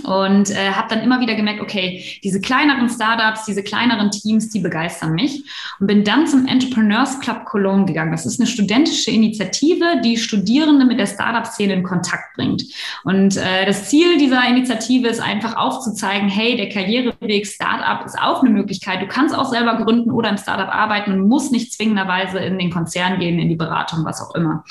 Und 0.03 0.49
äh, 0.51 0.71
habe 0.71 0.87
dann 0.89 1.03
immer 1.03 1.19
wieder 1.19 1.35
gemerkt, 1.35 1.61
okay, 1.61 2.03
diese 2.23 2.39
kleineren 2.39 2.89
Startups, 2.89 3.45
diese 3.45 3.63
kleineren 3.63 4.11
Teams, 4.11 4.49
die 4.49 4.59
begeistern 4.59 5.13
mich. 5.13 5.43
Und 5.79 5.87
bin 5.87 6.03
dann 6.03 6.25
zum 6.27 6.47
Entrepreneurs 6.47 7.19
Club 7.19 7.45
Cologne 7.45 7.85
gegangen. 7.85 8.11
Das 8.11 8.25
ist 8.25 8.39
eine 8.39 8.47
studentische 8.47 9.11
Initiative, 9.11 10.01
die 10.03 10.17
Studierende 10.17 10.85
mit 10.85 10.99
der 10.99 11.07
Startup-Szene 11.07 11.73
in 11.73 11.83
Kontakt 11.83 12.35
bringt. 12.35 12.63
Und 13.03 13.37
äh, 13.37 13.65
das 13.65 13.89
Ziel 13.89 14.17
dieser 14.17 14.47
Initiative 14.47 15.07
ist 15.07 15.21
einfach 15.21 15.55
aufzuzeigen, 15.55 16.29
hey, 16.29 16.55
der 16.55 16.69
Karriereweg 16.69 17.45
Startup 17.45 18.05
ist 18.05 18.17
auch 18.19 18.41
eine 18.41 18.51
Möglichkeit. 18.51 19.01
Du 19.01 19.07
kannst 19.07 19.35
auch 19.35 19.49
selber 19.49 19.77
gründen 19.77 20.11
oder 20.11 20.29
im 20.29 20.37
Startup 20.37 20.73
arbeiten 20.73 21.11
und 21.11 21.27
musst 21.27 21.51
nicht 21.51 21.73
zwingenderweise 21.73 22.39
in 22.39 22.57
den 22.57 22.71
Konzern 22.71 23.19
gehen, 23.19 23.39
in 23.39 23.49
die 23.49 23.55
Beratung, 23.55 24.05
was 24.05 24.21
auch 24.21 24.33
immer. 24.35 24.63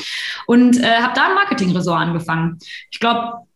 Und 0.47 0.79
äh, 0.79 1.01
habe 1.01 1.15
da 1.15 1.29
ein 1.29 1.35
Marketing-Ressort 1.35 2.01
angefangen. 2.01 2.59
Ich 2.91 3.01
glaube, 3.01 3.48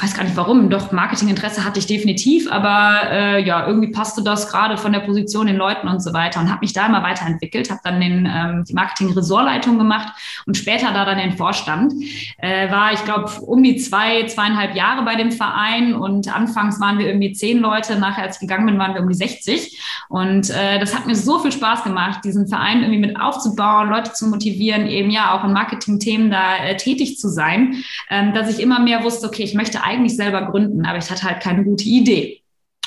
weiß 0.00 0.14
gar 0.14 0.24
nicht 0.24 0.36
warum, 0.36 0.70
doch 0.70 0.90
Marketinginteresse 0.90 1.64
hatte 1.64 1.78
ich 1.78 1.86
definitiv, 1.86 2.50
aber 2.50 3.10
äh, 3.10 3.44
ja, 3.44 3.64
irgendwie 3.64 3.92
passte 3.92 4.24
das 4.24 4.50
gerade 4.50 4.76
von 4.76 4.92
der 4.92 4.98
Position 5.00 5.46
den 5.46 5.56
Leuten 5.56 5.86
und 5.86 6.02
so 6.02 6.12
weiter 6.12 6.40
und 6.40 6.50
habe 6.50 6.60
mich 6.62 6.72
da 6.72 6.86
immer 6.86 7.04
weiterentwickelt, 7.04 7.70
habe 7.70 7.80
dann 7.84 8.00
den, 8.00 8.28
ähm, 8.28 8.64
die 8.64 8.74
Marketing-Ressortleitung 8.74 9.78
gemacht 9.78 10.12
und 10.46 10.56
später 10.56 10.92
da 10.92 11.04
dann 11.04 11.18
den 11.18 11.36
Vorstand. 11.36 11.92
Äh, 12.38 12.72
war, 12.72 12.92
ich 12.92 13.04
glaube, 13.04 13.30
um 13.42 13.62
die 13.62 13.76
zwei, 13.76 14.26
zweieinhalb 14.26 14.74
Jahre 14.74 15.04
bei 15.04 15.14
dem 15.14 15.30
Verein 15.30 15.94
und 15.94 16.34
anfangs 16.34 16.80
waren 16.80 16.98
wir 16.98 17.06
irgendwie 17.06 17.32
zehn 17.32 17.60
Leute, 17.60 17.96
nachher 17.96 18.24
als 18.24 18.36
ich 18.36 18.40
gegangen 18.40 18.66
bin, 18.66 18.78
waren 18.78 18.94
wir 18.94 19.00
um 19.00 19.08
die 19.08 19.14
60 19.14 19.80
und 20.08 20.50
äh, 20.50 20.80
das 20.80 20.92
hat 20.92 21.06
mir 21.06 21.14
so 21.14 21.38
viel 21.38 21.52
Spaß 21.52 21.84
gemacht, 21.84 22.24
diesen 22.24 22.48
Verein 22.48 22.80
irgendwie 22.80 22.98
mit 22.98 23.20
aufzubauen, 23.20 23.90
Leute 23.90 24.12
zu 24.12 24.26
motivieren, 24.26 24.88
eben 24.88 25.10
ja 25.10 25.38
auch 25.38 25.44
in 25.44 25.52
Marketing-Themen 25.52 26.32
da 26.32 26.56
äh, 26.56 26.76
tätig 26.76 27.16
zu 27.16 27.28
sein, 27.28 27.84
ähm, 28.10 28.34
dass 28.34 28.50
ich 28.50 28.60
immer 28.60 28.80
mehr 28.80 29.04
wusste, 29.04 29.28
okay, 29.28 29.44
ich 29.44 29.54
möchte 29.54 29.83
eigentlich 29.84 30.16
selber 30.16 30.42
gründen, 30.42 30.86
aber 30.86 30.98
ich 30.98 31.10
hatte 31.10 31.24
halt 31.24 31.42
keine 31.42 31.64
gute 31.64 31.84
Idee. 31.84 32.44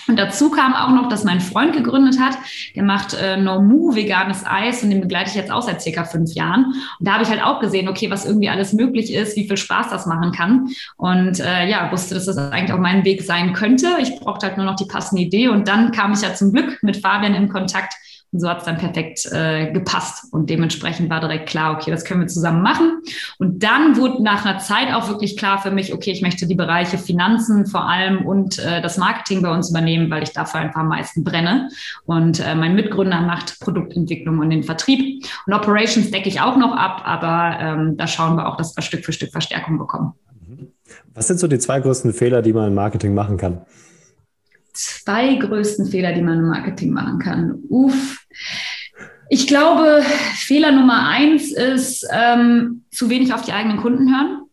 Und 0.08 0.18
dazu 0.18 0.50
kam 0.50 0.74
auch 0.74 0.90
noch, 0.90 1.10
dass 1.10 1.24
mein 1.24 1.42
Freund 1.42 1.74
gegründet 1.74 2.20
hat, 2.20 2.38
der 2.76 2.84
macht 2.84 3.14
äh, 3.14 3.36
Normu 3.38 3.94
veganes 3.94 4.46
Eis 4.46 4.82
und 4.84 4.90
den 4.90 5.02
begleite 5.02 5.30
ich 5.30 5.36
jetzt 5.36 5.52
auch 5.52 5.62
seit 5.62 5.82
circa 5.82 6.06
fünf 6.06 6.34
Jahren. 6.34 6.66
Und 7.00 7.08
da 7.08 7.14
habe 7.14 7.24
ich 7.24 7.30
halt 7.30 7.44
auch 7.44 7.60
gesehen, 7.60 7.90
okay, 7.90 8.10
was 8.10 8.26
irgendwie 8.26 8.50
alles 8.50 8.74
möglich 8.74 9.14
ist, 9.14 9.36
wie 9.36 9.48
viel 9.48 9.58
Spaß 9.58 9.90
das 9.90 10.06
machen 10.06 10.32
kann. 10.32 10.70
Und 10.96 11.40
äh, 11.40 11.68
ja, 11.68 11.92
wusste, 11.92 12.16
dass 12.16 12.26
das 12.26 12.38
eigentlich 12.38 12.72
auch 12.72 12.80
mein 12.80 13.04
Weg 13.04 13.22
sein 13.22 13.54
könnte. 13.54 13.98
Ich 14.02 14.18
brauchte 14.20 14.48
halt 14.48 14.58
nur 14.58 14.66
noch 14.66 14.78
die 14.78 14.86
passende 14.86 15.22
Idee. 15.22 15.50
Und 15.50 15.68
dann 15.68 15.92
kam 15.92 16.14
ich 16.14 16.22
ja 16.22 16.34
zum 16.34 16.54
Glück 16.54 16.82
mit 16.82 16.98
Fabian 16.98 17.36
in 17.36 17.50
Kontakt, 17.50 17.94
und 18.32 18.40
so 18.40 18.50
hat 18.50 18.60
es 18.60 18.66
dann 18.66 18.78
perfekt 18.78 19.26
äh, 19.32 19.72
gepasst. 19.72 20.26
Und 20.32 20.50
dementsprechend 20.50 21.10
war 21.10 21.20
direkt 21.20 21.50
klar, 21.50 21.76
okay, 21.76 21.92
das 21.92 22.04
können 22.04 22.22
wir 22.22 22.28
zusammen 22.28 22.62
machen. 22.62 23.02
Und 23.40 23.64
dann 23.64 23.98
wurde 23.98 24.22
nach 24.22 24.46
einer 24.46 24.60
Zeit 24.60 24.94
auch 24.94 25.08
wirklich 25.08 25.38
klar 25.38 25.62
für 25.62 25.72
mich, 25.72 25.94
okay, 25.94 26.12
ich 26.12 26.22
möchte 26.22 26.48
die 26.48 26.56
Bereiche 26.56 26.98
Finanzen 26.98 27.66
vor 27.66 27.88
allem 27.88 28.26
und 28.26 28.60
äh, 28.60 28.82
das 28.82 28.98
Marketing 28.98 29.42
bei 29.42 29.52
uns 29.52 29.70
übernehmen, 29.70 30.12
weil 30.12 30.24
ich 30.24 30.34
dafür 30.34 30.60
einfach 30.60 30.82
am 30.82 30.90
meisten 30.90 31.24
brenne. 31.24 31.70
Und 32.06 32.40
äh, 32.40 32.56
mein 32.56 32.76
Mitgründer 32.76 33.22
macht 33.22 33.60
Produktentwicklung 33.60 34.40
und 34.40 34.50
den 34.50 34.64
Vertrieb. 34.64 35.26
Und 35.46 35.54
Operations 35.54 36.12
decke 36.12 36.30
ich 36.30 36.42
auch 36.42 36.58
noch 36.58 36.76
ab, 36.76 37.04
aber 37.06 37.58
ähm, 37.60 37.98
da 37.98 38.08
schauen 38.08 38.36
wir 38.36 38.48
auch, 38.48 38.58
dass 38.58 38.76
wir 38.76 38.84
Stück 38.84 39.06
für 39.06 39.14
Stück 39.14 39.32
Verstärkung 39.32 39.78
bekommen. 39.78 40.14
Was 41.14 41.28
sind 41.28 41.40
so 41.40 41.48
die 41.48 41.60
zwei 41.60 41.80
größten 41.80 42.14
Fehler, 42.14 42.42
die 42.42 42.54
man 42.54 42.68
im 42.68 42.76
Marketing 42.76 43.14
machen 43.16 43.38
kann? 43.38 43.62
Zwei 44.78 45.36
größten 45.36 45.88
Fehler, 45.88 46.14
die 46.14 46.22
man 46.22 46.40
im 46.40 46.50
Marketing 46.50 46.92
machen 46.92 47.20
kann. 47.20 47.60
Uff. 47.70 48.26
Ich 49.30 49.48
glaube, 49.48 50.04
Fehler 50.36 50.72
Nummer 50.72 51.08
eins 51.10 51.52
ist 51.52 52.08
ähm, 52.12 52.86
zu 52.92 53.10
wenig 53.10 53.34
auf 53.34 53.42
die 53.42 53.52
eigenen 53.52 53.78
Kunden 53.78 54.10
hören. 54.10 54.47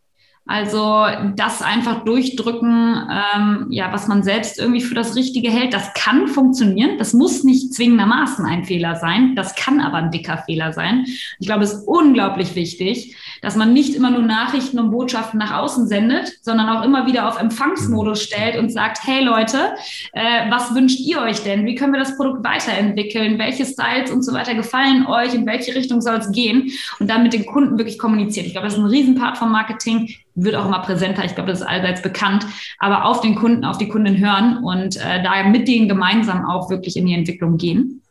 Also 0.46 1.06
das 1.36 1.62
einfach 1.62 2.04
durchdrücken, 2.04 3.08
ähm, 3.10 3.66
ja, 3.70 3.90
was 3.94 4.08
man 4.08 4.22
selbst 4.22 4.58
irgendwie 4.58 4.82
für 4.82 4.94
das 4.94 5.16
Richtige 5.16 5.50
hält, 5.50 5.72
das 5.72 5.94
kann 5.94 6.28
funktionieren. 6.28 6.98
Das 6.98 7.14
muss 7.14 7.44
nicht 7.44 7.72
zwingendermaßen 7.72 8.44
ein 8.44 8.64
Fehler 8.64 8.96
sein. 8.96 9.34
Das 9.36 9.54
kann 9.54 9.80
aber 9.80 9.96
ein 9.96 10.10
dicker 10.10 10.36
Fehler 10.44 10.74
sein. 10.74 11.06
Ich 11.38 11.46
glaube, 11.46 11.64
es 11.64 11.72
ist 11.72 11.88
unglaublich 11.88 12.54
wichtig, 12.56 13.16
dass 13.40 13.56
man 13.56 13.72
nicht 13.72 13.94
immer 13.94 14.10
nur 14.10 14.20
Nachrichten 14.20 14.78
und 14.78 14.90
Botschaften 14.90 15.38
nach 15.38 15.54
außen 15.54 15.88
sendet, 15.88 16.38
sondern 16.42 16.68
auch 16.68 16.84
immer 16.84 17.06
wieder 17.06 17.26
auf 17.26 17.40
Empfangsmodus 17.40 18.22
stellt 18.22 18.58
und 18.58 18.70
sagt, 18.70 18.98
hey 19.02 19.24
Leute, 19.24 19.74
äh, 20.12 20.50
was 20.50 20.74
wünscht 20.74 21.00
ihr 21.00 21.22
euch 21.22 21.42
denn? 21.42 21.64
Wie 21.64 21.74
können 21.74 21.94
wir 21.94 22.00
das 22.00 22.18
Produkt 22.18 22.44
weiterentwickeln? 22.44 23.38
Welche 23.38 23.64
Styles 23.64 24.10
und 24.10 24.22
so 24.22 24.34
weiter 24.34 24.54
gefallen 24.54 25.06
euch? 25.06 25.32
In 25.32 25.46
welche 25.46 25.74
Richtung 25.74 26.02
soll 26.02 26.16
es 26.16 26.30
gehen? 26.32 26.70
Und 27.00 27.08
dann 27.08 27.22
mit 27.22 27.32
den 27.32 27.46
Kunden 27.46 27.78
wirklich 27.78 27.98
kommuniziert. 27.98 28.44
Ich 28.44 28.52
glaube, 28.52 28.66
das 28.66 28.74
ist 28.74 28.80
ein 28.80 28.86
Riesenpart 28.86 29.38
vom 29.38 29.50
Marketing 29.50 30.10
wird 30.34 30.54
auch 30.56 30.66
immer 30.66 30.80
präsenter. 30.80 31.24
Ich 31.24 31.34
glaube, 31.34 31.50
das 31.50 31.60
ist 31.60 31.66
allseits 31.66 32.02
bekannt. 32.02 32.46
Aber 32.78 33.04
auf 33.04 33.20
den 33.20 33.34
Kunden, 33.34 33.64
auf 33.64 33.78
die 33.78 33.88
Kunden 33.88 34.18
hören 34.18 34.58
und 34.64 34.96
äh, 34.96 35.22
da 35.22 35.42
mit 35.44 35.68
denen 35.68 35.88
gemeinsam 35.88 36.46
auch 36.46 36.70
wirklich 36.70 36.96
in 36.96 37.06
die 37.06 37.14
Entwicklung 37.14 37.56
gehen. 37.56 38.02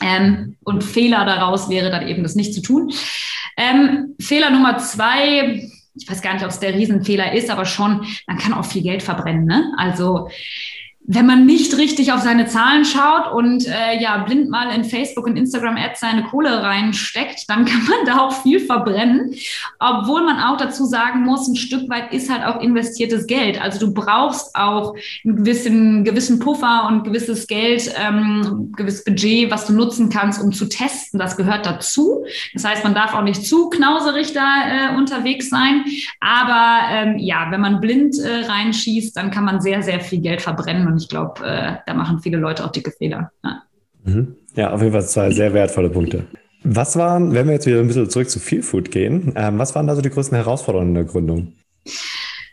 Ähm, 0.00 0.56
und 0.64 0.82
Fehler 0.84 1.24
daraus 1.24 1.68
wäre 1.68 1.90
dann 1.90 2.06
eben 2.08 2.22
das 2.22 2.34
nicht 2.34 2.54
zu 2.54 2.62
tun. 2.62 2.92
Ähm, 3.56 4.14
Fehler 4.20 4.50
Nummer 4.50 4.78
zwei, 4.78 5.68
ich 5.94 6.10
weiß 6.10 6.22
gar 6.22 6.34
nicht, 6.34 6.44
ob 6.44 6.50
es 6.50 6.60
der 6.60 6.74
Riesenfehler 6.74 7.32
ist, 7.34 7.50
aber 7.50 7.64
schon, 7.64 8.06
man 8.26 8.38
kann 8.38 8.54
auch 8.54 8.64
viel 8.64 8.82
Geld 8.82 9.02
verbrennen. 9.02 9.44
Ne? 9.44 9.72
Also 9.76 10.28
wenn 11.04 11.26
man 11.26 11.46
nicht 11.46 11.76
richtig 11.78 12.12
auf 12.12 12.20
seine 12.20 12.46
Zahlen 12.46 12.84
schaut 12.84 13.32
und 13.32 13.66
äh, 13.66 14.00
ja 14.00 14.18
blind 14.18 14.48
mal 14.50 14.72
in 14.74 14.84
Facebook 14.84 15.26
und 15.26 15.36
Instagram 15.36 15.76
Ads 15.76 16.00
seine 16.00 16.22
Kohle 16.24 16.62
reinsteckt, 16.62 17.48
dann 17.48 17.64
kann 17.66 17.82
man 17.84 18.06
da 18.06 18.20
auch 18.20 18.42
viel 18.42 18.60
verbrennen. 18.60 19.34
Obwohl 19.80 20.22
man 20.24 20.38
auch 20.38 20.56
dazu 20.56 20.84
sagen 20.84 21.22
muss, 21.22 21.48
ein 21.48 21.56
Stück 21.56 21.90
weit 21.90 22.12
ist 22.12 22.30
halt 22.30 22.44
auch 22.44 22.60
investiertes 22.60 23.26
Geld. 23.26 23.60
Also 23.60 23.80
du 23.80 23.92
brauchst 23.92 24.54
auch 24.54 24.94
einen 25.24 25.36
gewissen, 25.36 26.04
gewissen 26.04 26.38
Puffer 26.38 26.86
und 26.88 27.02
gewisses 27.02 27.48
Geld, 27.48 27.92
ähm, 27.96 28.72
gewisses 28.76 29.04
Budget, 29.04 29.50
was 29.50 29.66
du 29.66 29.72
nutzen 29.72 30.08
kannst, 30.08 30.40
um 30.40 30.52
zu 30.52 30.68
testen. 30.68 31.18
Das 31.18 31.36
gehört 31.36 31.66
dazu. 31.66 32.24
Das 32.54 32.64
heißt, 32.64 32.84
man 32.84 32.94
darf 32.94 33.14
auch 33.14 33.24
nicht 33.24 33.44
zu 33.44 33.70
knauserig 33.70 34.32
da 34.34 34.92
äh, 34.92 34.96
unterwegs 34.96 35.50
sein. 35.50 35.84
Aber 36.20 36.78
ähm, 36.90 37.18
ja, 37.18 37.48
wenn 37.50 37.60
man 37.60 37.80
blind 37.80 38.16
äh, 38.18 38.46
reinschießt, 38.46 39.16
dann 39.16 39.32
kann 39.32 39.44
man 39.44 39.60
sehr, 39.60 39.82
sehr 39.82 40.00
viel 40.00 40.20
Geld 40.20 40.42
verbrennen 40.42 40.91
und 40.92 41.02
ich 41.02 41.08
glaube, 41.08 41.44
äh, 41.44 41.74
da 41.86 41.94
machen 41.94 42.20
viele 42.20 42.38
Leute 42.38 42.64
auch 42.64 42.70
dicke 42.70 42.90
Fehler. 42.90 43.30
Ja. 43.44 43.62
Mhm. 44.04 44.36
ja, 44.54 44.70
auf 44.72 44.80
jeden 44.80 44.92
Fall 44.92 45.06
zwei 45.06 45.30
sehr 45.30 45.52
wertvolle 45.54 45.90
Punkte. 45.90 46.24
Was 46.64 46.96
waren, 46.96 47.34
wenn 47.34 47.46
wir 47.46 47.54
jetzt 47.54 47.66
wieder 47.66 47.80
ein 47.80 47.88
bisschen 47.88 48.08
zurück 48.08 48.30
zu 48.30 48.38
Feel 48.38 48.62
Food 48.62 48.90
gehen, 48.90 49.32
ähm, 49.36 49.58
was 49.58 49.74
waren 49.74 49.86
da 49.86 49.96
so 49.96 50.02
die 50.02 50.10
größten 50.10 50.36
Herausforderungen 50.36 50.90
in 50.90 50.94
der 50.94 51.04
Gründung? 51.04 51.52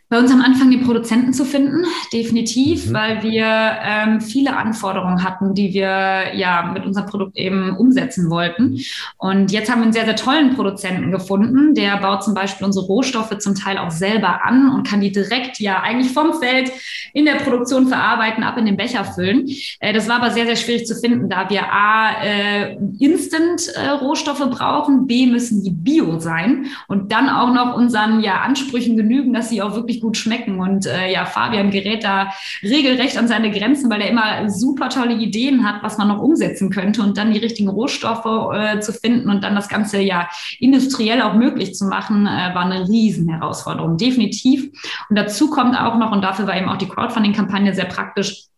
Bei 0.10 0.18
uns 0.18 0.32
am 0.32 0.42
Anfang 0.42 0.72
den 0.72 0.84
Produzenten 0.84 1.34
zu 1.34 1.46
finden, 1.46 1.86
definitiv, 2.12 2.88
mhm. 2.90 2.94
weil 2.94 3.22
wir 3.22 3.46
ähm, 3.46 4.22
viele 4.22 4.58
Anforderungen 4.58 5.24
hatten, 5.24 5.54
die 5.54 5.72
wir 5.72 6.36
ja 6.36 6.72
mit 6.74 6.84
unserem 6.84 7.06
Produkt 7.08 7.38
eben 7.38 7.76
umsetzen 7.78 8.32
wollten. 8.32 8.72
Mhm. 8.72 8.80
Und 9.18 9.52
jetzt 9.52 9.70
haben 9.70 9.80
wir 9.80 9.84
einen 9.84 9.94
sehr, 9.94 10.06
sehr 10.06 10.16
tollen 10.16 10.56
Produzenten 10.56 11.12
gefunden. 11.12 11.76
Der 11.76 11.98
baut 11.98 12.24
zum 12.24 12.34
Beispiel 12.34 12.66
unsere 12.66 12.88
Rohstoffe 12.88 13.38
zum 13.38 13.54
Teil 13.54 13.78
auch 13.78 13.92
selber 13.92 14.44
an 14.44 14.70
und 14.70 14.88
kann 14.88 15.00
die 15.00 15.12
direkt 15.12 15.60
ja 15.60 15.82
eigentlich 15.82 16.12
vom 16.12 16.34
Feld 16.34 16.72
in 17.14 17.26
der 17.26 17.36
Produktion 17.36 17.88
verarbeiten, 17.88 18.44
ab 18.44 18.58
in 18.58 18.66
den 18.66 18.78
Becher 18.78 19.06
füllen. 19.06 19.48
Äh, 19.80 19.94
das 19.94 20.10
war 20.10 20.16
aber 20.16 20.32
sehr, 20.32 20.46
sehr 20.46 20.56
schwierig 20.56 20.88
zu 20.88 20.96
finden, 20.96 21.30
da 21.30 21.50
wir 21.52 21.72
A, 21.72 22.24
äh, 22.24 22.78
Instant-Rohstoffe 22.98 24.42
äh, 24.42 24.48
brauchen, 24.48 25.06
B, 25.06 25.28
müssen 25.28 25.64
die 25.64 25.70
bio 25.70 26.20
sein 26.20 26.66
und 26.88 27.12
dann 27.12 27.30
auch 27.30 27.54
noch 27.54 27.76
unseren 27.76 28.22
ja, 28.22 28.42
Ansprüchen 28.42 28.98
genügen, 28.98 29.34
dass 29.34 29.50
sie 29.50 29.62
auch 29.62 29.76
wirklich 29.76 29.99
gut 30.02 30.18
schmecken. 30.18 30.60
Und 30.60 30.86
äh, 30.86 31.12
ja, 31.12 31.26
Fabian 31.26 31.72
gerät 31.72 32.04
da 32.04 32.32
regelrecht 32.64 33.18
an 33.18 33.28
seine 33.28 33.52
Grenzen, 33.52 33.90
weil 33.90 34.02
er 34.02 34.10
immer 34.10 34.50
super 34.50 34.90
tolle 34.90 35.16
Ideen 35.16 35.68
hat, 35.68 35.84
was 35.84 35.98
man 35.98 36.08
noch 36.08 36.22
umsetzen 36.22 36.70
könnte 36.70 37.02
und 37.02 37.18
dann 37.18 37.34
die 37.34 37.40
richtigen 37.40 37.70
Rohstoffe 37.70 38.54
äh, 38.54 38.80
zu 38.80 38.94
finden 38.94 39.30
und 39.30 39.44
dann 39.44 39.56
das 39.56 39.70
Ganze 39.70 40.00
ja 40.00 40.30
industriell 40.60 41.22
auch 41.22 41.34
möglich 41.34 41.76
zu 41.76 41.86
machen, 41.86 42.26
äh, 42.26 42.54
war 42.54 42.66
eine 42.66 42.88
Riesenherausforderung, 42.88 43.98
definitiv. 43.98 44.70
Und 45.10 45.18
dazu 45.18 45.50
kommt 45.50 45.80
auch 45.80 45.98
noch, 45.98 46.12
und 46.12 46.22
dafür 46.22 46.48
war 46.48 46.58
eben 46.58 46.70
auch 46.70 46.78
die 46.78 46.88
Crowdfunding-Kampagne 46.88 47.74
sehr 47.74 47.86
praktisch, 47.86 48.49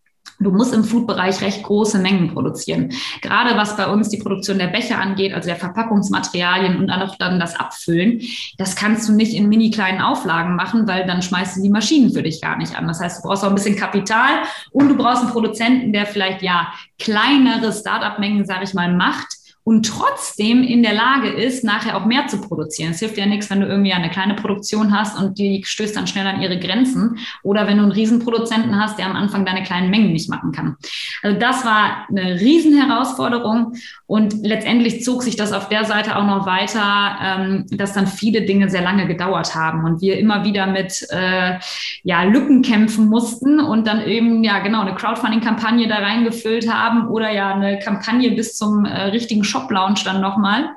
Du 0.42 0.52
musst 0.52 0.74
im 0.74 0.84
Food-Bereich 0.84 1.42
recht 1.42 1.64
große 1.64 2.00
Mengen 2.00 2.34
produzieren. 2.34 2.92
Gerade 3.22 3.56
was 3.58 3.78
bei 3.78 3.88
uns 3.88 4.10
die 4.10 4.18
Produktion 4.18 4.58
der 4.58 4.68
Becher 4.68 5.00
angeht, 5.00 5.34
also 5.34 5.48
der 5.48 5.56
Verpackungsmaterialien 5.56 6.78
und 6.78 6.88
dann 6.88 7.02
auch 7.02 7.16
dann 7.18 7.40
das 7.40 7.56
Abfüllen, 7.56 8.22
das 8.58 8.76
kannst 8.76 9.08
du 9.08 9.14
nicht 9.14 9.34
in 9.34 9.50
mini 9.50 9.72
kleinen 9.72 10.02
Auflagen 10.02 10.56
machen, 10.56 10.88
weil 10.88 11.06
dann 11.06 11.22
schmeißt 11.22 11.58
du 11.58 11.62
die 11.62 11.70
Maschinen 11.70 12.12
für 12.12 12.24
dich 12.24 12.42
gar 12.42 12.58
nicht 12.58 12.76
an. 12.76 12.88
Das 12.88 13.00
heißt, 13.00 13.24
du 13.24 13.28
brauchst 13.28 13.44
auch 13.44 13.50
ein 13.50 13.56
bisschen 13.56 13.76
Kapital 13.76 14.44
und 14.72 14.90
du 14.90 14.98
brauchst 14.98 15.22
einen 15.22 15.32
Produzenten, 15.32 15.94
der 15.94 16.06
vielleicht 16.06 16.42
ja 16.42 16.74
kleinere 17.00 17.72
Start-up-Mengen, 17.72 18.46
sage 18.46 18.64
ich 18.64 18.74
mal, 18.74 18.94
macht 18.94 19.41
und 19.64 19.86
trotzdem 19.86 20.64
in 20.64 20.82
der 20.82 20.94
Lage 20.94 21.30
ist, 21.30 21.64
nachher 21.64 21.96
auch 21.96 22.06
mehr 22.06 22.28
zu 22.28 22.42
produzieren. 22.42 22.92
Es 22.92 23.00
hilft 23.00 23.18
ja 23.18 23.26
nichts, 23.26 23.50
wenn 23.50 23.62
du 23.62 23.68
irgendwie 23.68 23.94
eine 23.94 24.10
kleine 24.10 24.34
Produktion 24.34 24.98
hast 24.98 25.20
und 25.20 25.38
die 25.38 25.64
stößt 25.64 25.96
dann 25.96 26.08
schnell 26.08 26.26
an 26.26 26.42
ihre 26.42 26.60
Grenzen 26.60 27.20
oder 27.44 27.68
wenn 27.68 27.78
du 27.78 27.84
einen 27.84 27.92
Riesenproduzenten 27.92 28.80
hast, 28.80 28.98
der 28.98 29.06
am 29.06 29.16
Anfang 29.16 29.46
deine 29.46 29.64
kleinen 29.64 29.92
Mengen 29.92 30.14
nicht 30.14 30.30
machen 30.30 30.52
kann. 30.52 30.78
Also 31.22 31.38
das 31.38 31.64
war 31.64 32.08
eine 32.10 32.40
Riesenherausforderung 32.40 33.76
und 34.08 34.46
letztendlich 34.46 35.04
zog 35.04 35.22
sich 35.24 35.36
das 35.36 35.54
auf 35.54 35.70
der 35.70 35.86
Seite 35.86 36.16
auch 36.16 36.26
noch 36.26 36.46
weiter, 36.46 37.18
ähm, 37.24 37.66
dass 37.72 37.94
dann 37.94 38.08
viele 38.08 38.42
Dinge 38.42 38.70
sehr 38.70 38.82
lange 38.82 39.08
gedauert 39.08 39.54
haben 39.54 39.86
und 39.86 40.02
wir 40.02 40.18
immer 40.18 40.44
wieder 40.44 40.66
mit 40.66 41.08
äh, 41.12 41.60
ja, 42.04 42.24
Lücken 42.24 42.64
kämpfen 42.64 43.08
mussten 43.08 43.60
und 43.60 43.86
dann 43.86 44.06
eben 44.06 44.44
ja 44.44 44.60
genau 44.60 44.82
eine 44.82 44.96
Crowdfunding-Kampagne 44.96 45.88
da 45.88 45.98
reingefüllt 45.98 46.72
haben 46.72 47.08
oder 47.08 47.32
ja 47.32 47.54
eine 47.54 47.80
Kampagne 47.80 48.32
bis 48.32 48.56
zum 48.56 48.86
äh, 48.86 49.04
richtigen 49.04 49.44
Shop-Lounge 49.52 50.02
dann 50.06 50.22
nochmal. 50.22 50.70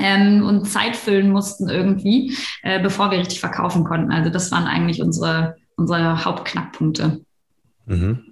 Ähm, 0.00 0.44
und 0.46 0.66
Zeit 0.66 0.94
füllen 0.94 1.30
mussten 1.30 1.68
irgendwie, 1.68 2.36
äh, 2.62 2.80
bevor 2.80 3.10
wir 3.10 3.18
richtig 3.18 3.40
verkaufen 3.40 3.84
konnten. 3.84 4.12
Also 4.12 4.30
das 4.30 4.52
waren 4.52 4.66
eigentlich 4.66 5.02
unsere, 5.02 5.56
unsere 5.76 6.24
Hauptknackpunkte. 6.24 7.20
Mhm. 7.86 8.24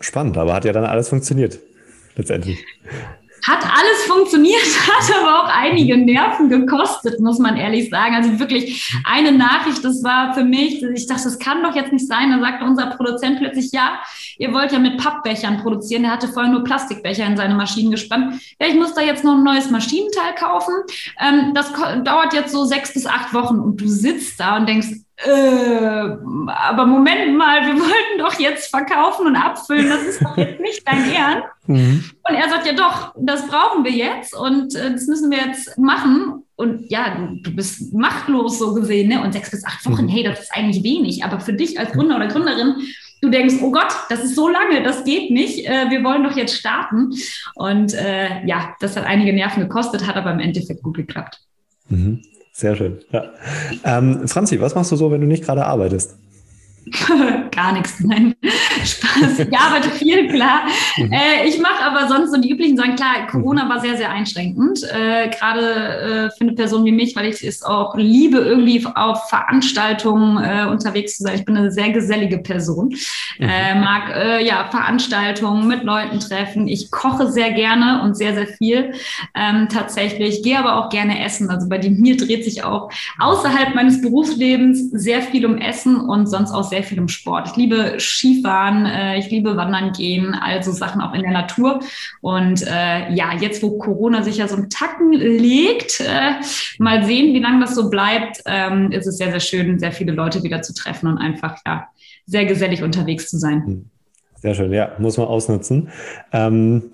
Spannend, 0.00 0.36
aber 0.36 0.54
hat 0.54 0.64
ja 0.64 0.72
dann 0.72 0.84
alles 0.84 1.08
funktioniert, 1.08 1.58
letztendlich. 2.16 2.64
Hat 3.46 3.64
alles 3.64 4.04
funktioniert, 4.06 4.62
hat 4.62 5.16
aber 5.18 5.42
auch 5.42 5.48
einige 5.48 5.96
Nerven 5.96 6.48
gekostet, 6.48 7.20
muss 7.20 7.38
man 7.38 7.56
ehrlich 7.56 7.90
sagen. 7.90 8.14
Also 8.14 8.38
wirklich 8.38 8.94
eine 9.04 9.32
Nachricht, 9.32 9.84
das 9.84 10.02
war 10.02 10.34
für 10.34 10.44
mich, 10.44 10.82
ich 10.82 11.06
dachte, 11.06 11.24
das 11.24 11.38
kann 11.38 11.62
doch 11.62 11.74
jetzt 11.74 11.92
nicht 11.92 12.06
sein. 12.06 12.30
Da 12.30 12.40
sagte 12.40 12.64
unser 12.64 12.86
Produzent 12.86 13.38
plötzlich, 13.38 13.72
ja, 13.72 14.00
ihr 14.38 14.52
wollt 14.52 14.72
ja 14.72 14.78
mit 14.78 14.98
Pappbechern 14.98 15.58
produzieren. 15.62 16.02
Der 16.02 16.12
hatte 16.12 16.28
vorher 16.28 16.50
nur 16.50 16.64
Plastikbecher 16.64 17.26
in 17.26 17.36
seine 17.36 17.54
Maschinen 17.54 17.90
gespannt. 17.90 18.40
Ja, 18.60 18.66
ich 18.66 18.74
muss 18.74 18.94
da 18.94 19.02
jetzt 19.02 19.24
noch 19.24 19.36
ein 19.36 19.44
neues 19.44 19.70
Maschinenteil 19.70 20.34
kaufen. 20.38 20.74
Ähm, 21.20 21.54
das 21.54 21.72
dauert 22.04 22.34
jetzt 22.34 22.52
so 22.52 22.64
sechs 22.64 22.92
bis 22.94 23.06
acht 23.06 23.32
Wochen 23.34 23.58
und 23.58 23.80
du 23.80 23.88
sitzt 23.88 24.40
da 24.40 24.56
und 24.56 24.68
denkst, 24.68 24.88
äh, 25.24 26.16
aber 26.46 26.86
Moment 26.86 27.36
mal, 27.36 27.66
wir 27.66 27.74
wollten 27.80 28.18
doch 28.18 28.38
jetzt 28.38 28.70
verkaufen 28.70 29.26
und 29.26 29.36
abfüllen, 29.36 29.88
das 29.88 30.02
ist 30.02 30.22
doch 30.22 30.36
jetzt 30.36 30.60
nicht 30.60 30.82
dein 30.86 31.12
Ernst. 31.12 31.48
Mhm. 31.66 32.04
Und 32.28 32.34
er 32.34 32.48
sagt, 32.48 32.66
ja 32.66 32.72
doch, 32.72 33.14
das 33.18 33.46
brauchen 33.46 33.84
wir 33.84 33.92
jetzt 33.92 34.34
und 34.34 34.74
äh, 34.74 34.92
das 34.92 35.06
müssen 35.06 35.30
wir 35.30 35.38
jetzt 35.38 35.78
machen. 35.78 36.44
Und 36.56 36.90
ja, 36.90 37.16
du, 37.16 37.40
du 37.42 37.56
bist 37.56 37.92
machtlos 37.94 38.58
so 38.58 38.74
gesehen, 38.74 39.08
ne? 39.08 39.22
Und 39.22 39.32
sechs 39.32 39.50
bis 39.50 39.64
acht 39.64 39.84
Wochen, 39.86 40.04
mhm. 40.04 40.08
hey, 40.08 40.22
das 40.22 40.40
ist 40.40 40.52
eigentlich 40.54 40.82
wenig. 40.82 41.24
Aber 41.24 41.40
für 41.40 41.52
dich 41.52 41.78
als 41.78 41.92
Gründer 41.92 42.16
oder 42.16 42.28
Gründerin 42.28 42.76
du 43.20 43.28
denkst, 43.28 43.56
oh 43.62 43.70
Gott, 43.70 43.92
das 44.08 44.24
ist 44.24 44.34
so 44.34 44.48
lange, 44.48 44.82
das 44.82 45.04
geht 45.04 45.30
nicht, 45.30 45.66
äh, 45.66 45.90
wir 45.90 46.02
wollen 46.02 46.24
doch 46.24 46.36
jetzt 46.36 46.56
starten. 46.56 47.12
Und 47.54 47.94
äh, 47.94 48.46
ja, 48.46 48.74
das 48.80 48.96
hat 48.96 49.04
einige 49.04 49.32
Nerven 49.32 49.62
gekostet, 49.62 50.06
hat 50.06 50.16
aber 50.16 50.32
im 50.32 50.40
Endeffekt 50.40 50.82
gut 50.82 50.96
geklappt. 50.96 51.40
Mhm. 51.88 52.22
Sehr 52.52 52.76
schön. 52.76 52.98
Ja. 53.12 53.32
Ähm, 53.84 54.26
Franzi, 54.28 54.60
was 54.60 54.74
machst 54.74 54.92
du 54.92 54.96
so, 54.96 55.10
wenn 55.10 55.20
du 55.20 55.26
nicht 55.26 55.44
gerade 55.44 55.64
arbeitest? 55.64 56.16
Gar 57.50 57.72
nichts, 57.72 58.00
nein. 58.00 58.34
Spaß. 58.84 59.40
Ich 59.40 59.58
arbeite 59.58 59.90
viel, 59.90 60.28
klar. 60.28 60.62
Mhm. 60.96 61.12
Äh, 61.12 61.48
ich 61.48 61.60
mache 61.60 61.84
aber 61.84 62.08
sonst 62.08 62.32
so 62.32 62.40
die 62.40 62.50
üblichen 62.50 62.76
Sachen. 62.76 62.96
Klar, 62.96 63.26
Corona 63.30 63.64
mhm. 63.64 63.68
war 63.68 63.80
sehr, 63.80 63.96
sehr 63.96 64.10
einschränkend. 64.10 64.82
Äh, 64.84 65.28
Gerade 65.28 65.60
äh, 65.60 66.30
für 66.36 66.42
eine 66.42 66.52
Person 66.52 66.84
wie 66.84 66.92
mich, 66.92 67.14
weil 67.16 67.26
ich 67.26 67.42
es 67.42 67.62
auch 67.62 67.96
liebe, 67.96 68.38
irgendwie 68.38 68.84
auf 68.94 69.28
Veranstaltungen 69.28 70.42
äh, 70.42 70.66
unterwegs 70.66 71.16
zu 71.16 71.24
sein. 71.24 71.36
Ich 71.36 71.44
bin 71.44 71.56
eine 71.56 71.70
sehr 71.70 71.90
gesellige 71.90 72.38
Person. 72.38 72.94
Mhm. 73.38 73.48
Äh, 73.48 73.74
mag 73.74 74.14
äh, 74.14 74.44
ja 74.44 74.68
Veranstaltungen 74.70 75.66
mit 75.68 75.84
Leuten 75.84 76.20
treffen. 76.20 76.68
Ich 76.68 76.90
koche 76.90 77.30
sehr 77.30 77.52
gerne 77.52 78.02
und 78.02 78.16
sehr, 78.16 78.34
sehr 78.34 78.46
viel. 78.46 78.92
Ähm, 79.34 79.68
tatsächlich. 79.68 80.42
Gehe 80.42 80.58
aber 80.58 80.76
auch 80.76 80.88
gerne 80.90 81.24
essen. 81.24 81.50
Also 81.50 81.68
bei 81.68 81.78
mir 81.78 82.16
dreht 82.16 82.44
sich 82.44 82.64
auch 82.64 82.90
außerhalb 83.18 83.74
meines 83.74 84.00
Berufslebens 84.00 84.90
sehr 84.92 85.22
viel 85.22 85.46
um 85.46 85.58
Essen 85.58 85.96
und 85.96 86.26
sonst 86.26 86.52
auch 86.52 86.64
sehr 86.64 86.82
viel 86.82 87.00
um 87.00 87.08
Sport. 87.08 87.48
Ich 87.48 87.56
liebe 87.56 87.96
Skifahren, 87.98 88.69
äh, 88.86 89.18
ich 89.18 89.30
liebe 89.30 89.56
Wandern 89.56 89.92
gehen, 89.92 90.34
also 90.34 90.72
Sachen 90.72 91.00
auch 91.00 91.14
in 91.14 91.22
der 91.22 91.32
Natur. 91.32 91.80
Und 92.20 92.62
äh, 92.66 93.12
ja, 93.12 93.34
jetzt, 93.38 93.62
wo 93.62 93.78
Corona 93.78 94.22
sich 94.22 94.38
ja 94.38 94.48
so 94.48 94.56
einen 94.56 94.70
Tacken 94.70 95.12
legt, 95.12 96.00
äh, 96.00 96.32
mal 96.78 97.04
sehen, 97.04 97.34
wie 97.34 97.40
lange 97.40 97.60
das 97.60 97.74
so 97.74 97.90
bleibt, 97.90 98.42
ähm, 98.46 98.92
ist 98.92 99.06
es 99.06 99.18
sehr, 99.18 99.30
sehr 99.30 99.40
schön, 99.40 99.78
sehr 99.78 99.92
viele 99.92 100.12
Leute 100.12 100.42
wieder 100.42 100.62
zu 100.62 100.74
treffen 100.74 101.08
und 101.08 101.18
einfach 101.18 101.58
ja 101.66 101.88
sehr 102.26 102.46
gesellig 102.46 102.82
unterwegs 102.82 103.28
zu 103.28 103.38
sein. 103.38 103.66
Hm. 103.66 103.90
Sehr 104.36 104.54
schön, 104.54 104.72
ja, 104.72 104.92
muss 104.98 105.18
man 105.18 105.26
ausnutzen. 105.26 105.90
Ähm, 106.32 106.90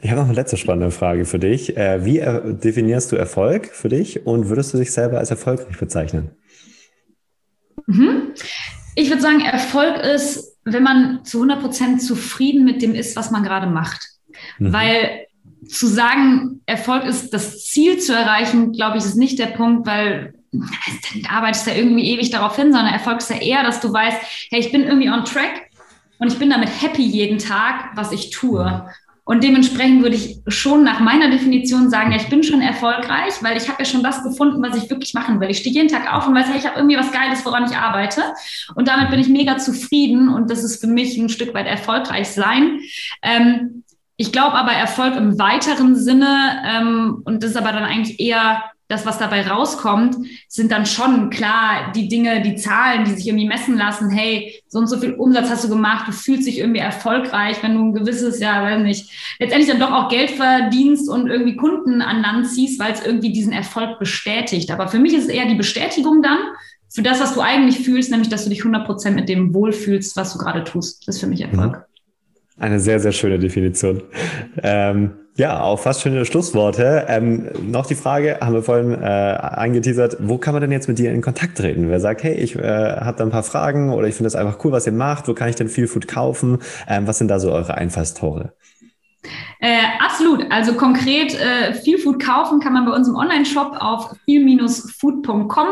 ich 0.00 0.10
habe 0.10 0.20
noch 0.20 0.26
eine 0.26 0.34
letzte 0.34 0.56
spannende 0.56 0.90
Frage 0.90 1.24
für 1.24 1.38
dich. 1.38 1.76
Äh, 1.76 2.04
wie 2.04 2.18
definierst 2.18 3.12
du 3.12 3.16
Erfolg 3.16 3.66
für 3.66 3.88
dich 3.88 4.26
und 4.26 4.48
würdest 4.48 4.74
du 4.74 4.78
dich 4.78 4.90
selber 4.90 5.18
als 5.18 5.30
erfolgreich 5.30 5.78
bezeichnen? 5.78 6.32
Mhm. 7.86 8.21
Ich 8.94 9.08
würde 9.08 9.22
sagen, 9.22 9.40
Erfolg 9.40 9.98
ist, 9.98 10.56
wenn 10.64 10.82
man 10.82 11.24
zu 11.24 11.38
100 11.38 11.60
Prozent 11.60 12.02
zufrieden 12.02 12.64
mit 12.64 12.82
dem 12.82 12.94
ist, 12.94 13.16
was 13.16 13.30
man 13.30 13.42
gerade 13.42 13.66
macht. 13.66 14.08
Mhm. 14.58 14.72
Weil 14.72 15.26
zu 15.68 15.86
sagen, 15.86 16.60
Erfolg 16.66 17.04
ist 17.04 17.32
das 17.32 17.64
Ziel 17.64 17.98
zu 17.98 18.14
erreichen, 18.14 18.72
glaube 18.72 18.98
ich, 18.98 19.04
ist 19.04 19.16
nicht 19.16 19.38
der 19.38 19.46
Punkt, 19.46 19.86
weil 19.86 20.34
du 20.50 20.60
arbeitest 21.28 21.66
ja 21.66 21.74
irgendwie 21.74 22.10
ewig 22.10 22.30
darauf 22.30 22.56
hin, 22.56 22.72
sondern 22.72 22.92
Erfolg 22.92 23.18
ist 23.18 23.30
ja 23.30 23.36
eher, 23.36 23.62
dass 23.62 23.80
du 23.80 23.92
weißt, 23.92 24.18
hey, 24.50 24.60
ich 24.60 24.72
bin 24.72 24.82
irgendwie 24.82 25.08
on 25.08 25.24
track 25.24 25.70
und 26.18 26.32
ich 26.32 26.38
bin 26.38 26.50
damit 26.50 26.68
happy 26.82 27.02
jeden 27.02 27.38
Tag, 27.38 27.90
was 27.94 28.12
ich 28.12 28.30
tue. 28.30 28.86
Und 29.24 29.44
dementsprechend 29.44 30.02
würde 30.02 30.16
ich 30.16 30.40
schon 30.48 30.82
nach 30.82 30.98
meiner 30.98 31.30
Definition 31.30 31.90
sagen, 31.90 32.10
ja, 32.10 32.16
ich 32.16 32.28
bin 32.28 32.42
schon 32.42 32.60
erfolgreich, 32.60 33.34
weil 33.40 33.56
ich 33.56 33.68
habe 33.68 33.78
ja 33.80 33.84
schon 33.84 34.02
das 34.02 34.24
gefunden, 34.24 34.60
was 34.62 34.76
ich 34.76 34.90
wirklich 34.90 35.14
machen 35.14 35.40
will. 35.40 35.50
Ich 35.50 35.58
stehe 35.58 35.74
jeden 35.74 35.88
Tag 35.88 36.12
auf 36.12 36.26
und 36.26 36.34
weiß, 36.34 36.48
hey, 36.48 36.58
ich 36.58 36.66
habe 36.66 36.76
irgendwie 36.76 36.96
was 36.96 37.12
Geiles, 37.12 37.44
woran 37.44 37.64
ich 37.64 37.76
arbeite. 37.76 38.22
Und 38.74 38.88
damit 38.88 39.10
bin 39.10 39.20
ich 39.20 39.28
mega 39.28 39.58
zufrieden 39.58 40.28
und 40.28 40.50
das 40.50 40.64
ist 40.64 40.80
für 40.80 40.88
mich 40.88 41.16
ein 41.16 41.28
Stück 41.28 41.54
weit 41.54 41.66
erfolgreich 41.66 42.30
sein. 42.30 42.80
Ähm, 43.22 43.84
ich 44.16 44.32
glaube 44.32 44.54
aber 44.54 44.72
Erfolg 44.72 45.16
im 45.16 45.38
weiteren 45.38 45.94
Sinne 45.94 46.62
ähm, 46.66 47.22
und 47.24 47.42
das 47.42 47.50
ist 47.50 47.56
aber 47.56 47.72
dann 47.72 47.84
eigentlich 47.84 48.18
eher 48.20 48.71
das, 48.92 49.06
was 49.06 49.18
dabei 49.18 49.46
rauskommt, 49.46 50.16
sind 50.48 50.70
dann 50.70 50.86
schon 50.86 51.30
klar 51.30 51.92
die 51.94 52.08
Dinge, 52.08 52.42
die 52.42 52.56
Zahlen, 52.56 53.04
die 53.04 53.12
sich 53.12 53.26
irgendwie 53.26 53.48
messen 53.48 53.76
lassen. 53.76 54.10
Hey, 54.10 54.62
so 54.68 54.78
und 54.78 54.86
so 54.86 54.98
viel 54.98 55.14
Umsatz 55.14 55.50
hast 55.50 55.64
du 55.64 55.68
gemacht, 55.68 56.06
du 56.06 56.12
fühlst 56.12 56.46
dich 56.46 56.58
irgendwie 56.58 56.80
erfolgreich, 56.80 57.56
wenn 57.62 57.74
du 57.74 57.82
ein 57.82 57.94
gewisses, 57.94 58.38
ja, 58.38 58.62
weiß 58.62 58.82
nicht, 58.82 59.10
letztendlich 59.38 59.70
dann 59.70 59.80
doch 59.80 59.92
auch 59.92 60.08
Geld 60.08 60.30
verdienst 60.30 61.08
und 61.08 61.28
irgendwie 61.28 61.56
Kunden 61.56 62.02
an 62.02 62.22
Land 62.22 62.48
ziehst, 62.48 62.78
weil 62.78 62.92
es 62.92 63.04
irgendwie 63.04 63.32
diesen 63.32 63.52
Erfolg 63.52 63.98
bestätigt. 63.98 64.70
Aber 64.70 64.88
für 64.88 64.98
mich 64.98 65.14
ist 65.14 65.24
es 65.24 65.30
eher 65.30 65.46
die 65.46 65.54
Bestätigung 65.54 66.22
dann 66.22 66.38
für 66.90 67.02
das, 67.02 67.20
was 67.20 67.34
du 67.34 67.40
eigentlich 67.40 67.80
fühlst, 67.80 68.10
nämlich, 68.10 68.28
dass 68.28 68.44
du 68.44 68.50
dich 68.50 68.60
100 68.60 68.84
Prozent 68.84 69.16
mit 69.16 69.28
dem 69.28 69.54
wohlfühlst, 69.54 70.14
was 70.16 70.34
du 70.34 70.38
gerade 70.38 70.62
tust. 70.64 71.08
Das 71.08 71.16
ist 71.16 71.20
für 71.22 71.26
mich 71.26 71.40
Erfolg. 71.40 71.72
Mhm. 71.76 72.62
Eine 72.62 72.78
sehr, 72.78 73.00
sehr 73.00 73.12
schöne 73.12 73.38
Definition. 73.38 74.02
Ähm, 74.62 75.12
ja, 75.36 75.62
auch 75.62 75.78
fast 75.78 76.02
schöne 76.02 76.26
Schlussworte. 76.26 77.06
Ähm, 77.08 77.48
noch 77.70 77.86
die 77.86 77.94
Frage, 77.94 78.38
haben 78.40 78.52
wir 78.52 78.62
vorhin 78.62 78.92
äh, 78.92 79.06
angeteasert, 79.06 80.18
wo 80.20 80.36
kann 80.36 80.52
man 80.52 80.60
denn 80.60 80.72
jetzt 80.72 80.88
mit 80.88 80.98
dir 80.98 81.10
in 81.10 81.22
Kontakt 81.22 81.56
treten? 81.56 81.88
Wer 81.88 82.00
sagt, 82.00 82.22
hey, 82.22 82.34
ich 82.34 82.54
äh, 82.56 82.62
habe 82.62 83.16
da 83.16 83.24
ein 83.24 83.30
paar 83.30 83.42
Fragen 83.42 83.90
oder 83.90 84.06
ich 84.08 84.14
finde 84.14 84.28
es 84.28 84.34
einfach 84.34 84.62
cool, 84.64 84.72
was 84.72 84.86
ihr 84.86 84.92
macht, 84.92 85.28
wo 85.28 85.34
kann 85.34 85.48
ich 85.48 85.56
denn 85.56 85.68
viel 85.68 85.86
Food 85.86 86.06
kaufen? 86.06 86.58
Ähm, 86.86 87.06
was 87.06 87.18
sind 87.18 87.28
da 87.28 87.38
so 87.40 87.50
eure 87.50 87.74
Einfallstore? 87.74 88.52
Äh, 89.60 89.78
absolut. 90.00 90.50
Also 90.50 90.74
konkret 90.74 91.34
äh, 91.34 91.72
viel 91.74 91.96
Food 91.96 92.20
kaufen 92.20 92.58
kann 92.58 92.72
man 92.72 92.84
bei 92.84 92.92
uns 92.92 93.06
im 93.06 93.14
Online-Shop 93.14 93.76
auf 93.78 94.16
viel-food.com. 94.24 95.66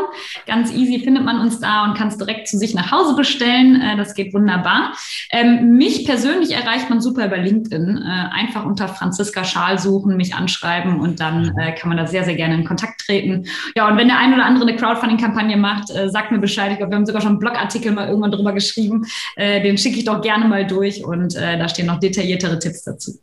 Ganz 0.47 0.71
easy 0.71 1.03
findet 1.03 1.25
man 1.25 1.41
uns 1.41 1.59
da 1.59 1.83
und 1.83 1.97
kann 1.97 2.07
es 2.07 2.17
direkt 2.17 2.47
zu 2.47 2.57
sich 2.57 2.73
nach 2.73 2.89
Hause 2.91 3.15
bestellen. 3.15 3.81
Äh, 3.81 3.97
das 3.97 4.13
geht 4.13 4.33
wunderbar. 4.33 4.93
Ähm, 5.31 5.75
mich 5.75 6.05
persönlich 6.05 6.51
erreicht 6.51 6.89
man 6.89 7.01
super 7.01 7.25
über 7.25 7.37
LinkedIn. 7.37 7.97
Äh, 7.97 8.33
einfach 8.33 8.65
unter 8.65 8.87
Franziska 8.87 9.43
Schal 9.43 9.77
suchen, 9.77 10.15
mich 10.15 10.35
anschreiben 10.35 11.01
und 11.01 11.19
dann 11.19 11.53
äh, 11.57 11.73
kann 11.73 11.89
man 11.89 11.97
da 11.97 12.07
sehr, 12.07 12.23
sehr 12.23 12.35
gerne 12.35 12.55
in 12.55 12.63
Kontakt 12.63 13.01
treten. 13.01 13.45
Ja, 13.75 13.89
und 13.89 13.97
wenn 13.97 14.07
der 14.07 14.19
ein 14.19 14.33
oder 14.33 14.45
andere 14.45 14.69
eine 14.69 14.77
Crowdfunding-Kampagne 14.77 15.57
macht, 15.57 15.89
äh, 15.91 16.09
sagt 16.09 16.31
mir 16.31 16.39
Bescheid. 16.39 16.71
Ich 16.71 16.77
glaube, 16.77 16.93
wir 16.93 16.95
haben 16.95 17.05
sogar 17.05 17.21
schon 17.21 17.31
einen 17.31 17.39
Blogartikel 17.39 17.91
mal 17.91 18.07
irgendwann 18.07 18.31
drüber 18.31 18.53
geschrieben. 18.53 19.05
den 19.37 19.77
schicke 19.77 19.97
ich 19.97 20.05
doch 20.05 20.21
gerne 20.21 20.45
mal 20.45 20.65
durch 20.65 21.03
und 21.03 21.35
da 21.35 21.67
stehen 21.67 21.87
noch 21.87 21.99
detailliertere 21.99 22.59
Tipps 22.59 22.83
dazu. 22.83 23.19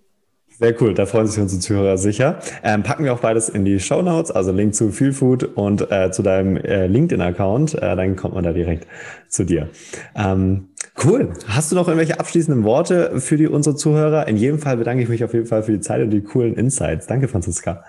Sehr 0.58 0.74
cool, 0.82 0.92
da 0.92 1.06
freuen 1.06 1.28
sich 1.28 1.40
unsere 1.40 1.60
Zuhörer 1.60 1.98
sicher. 1.98 2.40
Ähm, 2.64 2.82
packen 2.82 3.04
wir 3.04 3.12
auch 3.12 3.20
beides 3.20 3.48
in 3.48 3.64
die 3.64 3.78
Show 3.78 4.02
Notes, 4.02 4.32
also 4.32 4.50
Link 4.50 4.74
zu 4.74 4.90
Feelfood 4.90 5.44
und 5.44 5.88
äh, 5.92 6.10
zu 6.10 6.24
deinem 6.24 6.56
äh, 6.56 6.88
LinkedIn-Account. 6.88 7.74
Äh, 7.74 7.94
dann 7.94 8.16
kommt 8.16 8.34
man 8.34 8.42
da 8.42 8.52
direkt 8.52 8.88
zu 9.28 9.44
dir. 9.44 9.68
Ähm, 10.16 10.70
cool. 11.04 11.32
Hast 11.46 11.70
du 11.70 11.76
noch 11.76 11.86
irgendwelche 11.86 12.18
abschließenden 12.18 12.64
Worte 12.64 13.20
für 13.20 13.36
die, 13.36 13.46
unsere 13.46 13.76
Zuhörer? 13.76 14.26
In 14.26 14.36
jedem 14.36 14.58
Fall 14.58 14.76
bedanke 14.78 15.00
ich 15.00 15.08
mich 15.08 15.22
auf 15.22 15.32
jeden 15.32 15.46
Fall 15.46 15.62
für 15.62 15.70
die 15.70 15.80
Zeit 15.80 16.02
und 16.02 16.10
die 16.10 16.22
coolen 16.22 16.56
Insights. 16.56 17.06
Danke, 17.06 17.28
Franziska. 17.28 17.84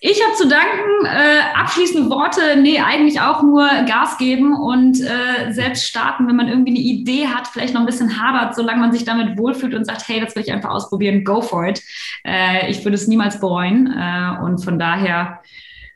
Ich 0.00 0.22
habe 0.24 0.34
zu 0.36 0.48
danken. 0.48 1.04
Äh, 1.04 1.58
abschließende 1.58 2.08
Worte, 2.08 2.40
nee, 2.60 2.78
eigentlich 2.78 3.20
auch 3.20 3.42
nur 3.42 3.66
Gas 3.86 4.16
geben 4.16 4.54
und 4.54 5.00
äh, 5.00 5.52
selbst 5.52 5.84
starten, 5.84 6.28
wenn 6.28 6.36
man 6.36 6.48
irgendwie 6.48 6.70
eine 6.70 6.78
Idee 6.78 7.26
hat, 7.26 7.48
vielleicht 7.48 7.74
noch 7.74 7.80
ein 7.80 7.86
bisschen 7.86 8.22
hadert, 8.22 8.54
solange 8.54 8.80
man 8.80 8.92
sich 8.92 9.04
damit 9.04 9.36
wohlfühlt 9.36 9.74
und 9.74 9.84
sagt, 9.84 10.08
hey, 10.08 10.20
das 10.20 10.36
will 10.36 10.42
ich 10.42 10.52
einfach 10.52 10.70
ausprobieren, 10.70 11.24
go 11.24 11.42
for 11.42 11.66
it. 11.66 11.82
Äh, 12.24 12.70
ich 12.70 12.84
würde 12.84 12.94
es 12.94 13.08
niemals 13.08 13.40
bereuen. 13.40 13.92
Äh, 13.92 14.42
und 14.42 14.64
von 14.64 14.78
daher 14.78 15.40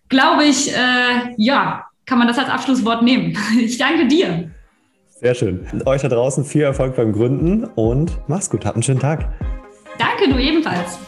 glaube 0.08 0.44
ich, 0.44 0.72
äh, 0.72 1.32
ja, 1.36 1.86
kann 2.06 2.18
man 2.18 2.26
das 2.26 2.38
als 2.38 2.48
Abschlusswort 2.48 3.02
nehmen. 3.02 3.38
Ich 3.58 3.78
danke 3.78 4.06
dir. 4.06 4.50
Sehr 5.08 5.34
schön. 5.34 5.66
Und 5.72 5.86
euch 5.86 6.02
da 6.02 6.08
draußen 6.08 6.44
viel 6.44 6.62
Erfolg 6.62 6.96
beim 6.96 7.12
Gründen 7.12 7.64
und 7.64 8.18
mach's 8.26 8.50
gut. 8.50 8.66
Habt 8.66 8.76
einen 8.76 8.82
schönen 8.82 9.00
Tag. 9.00 9.28
Danke, 9.96 10.28
du 10.28 10.38
ebenfalls. 10.38 10.98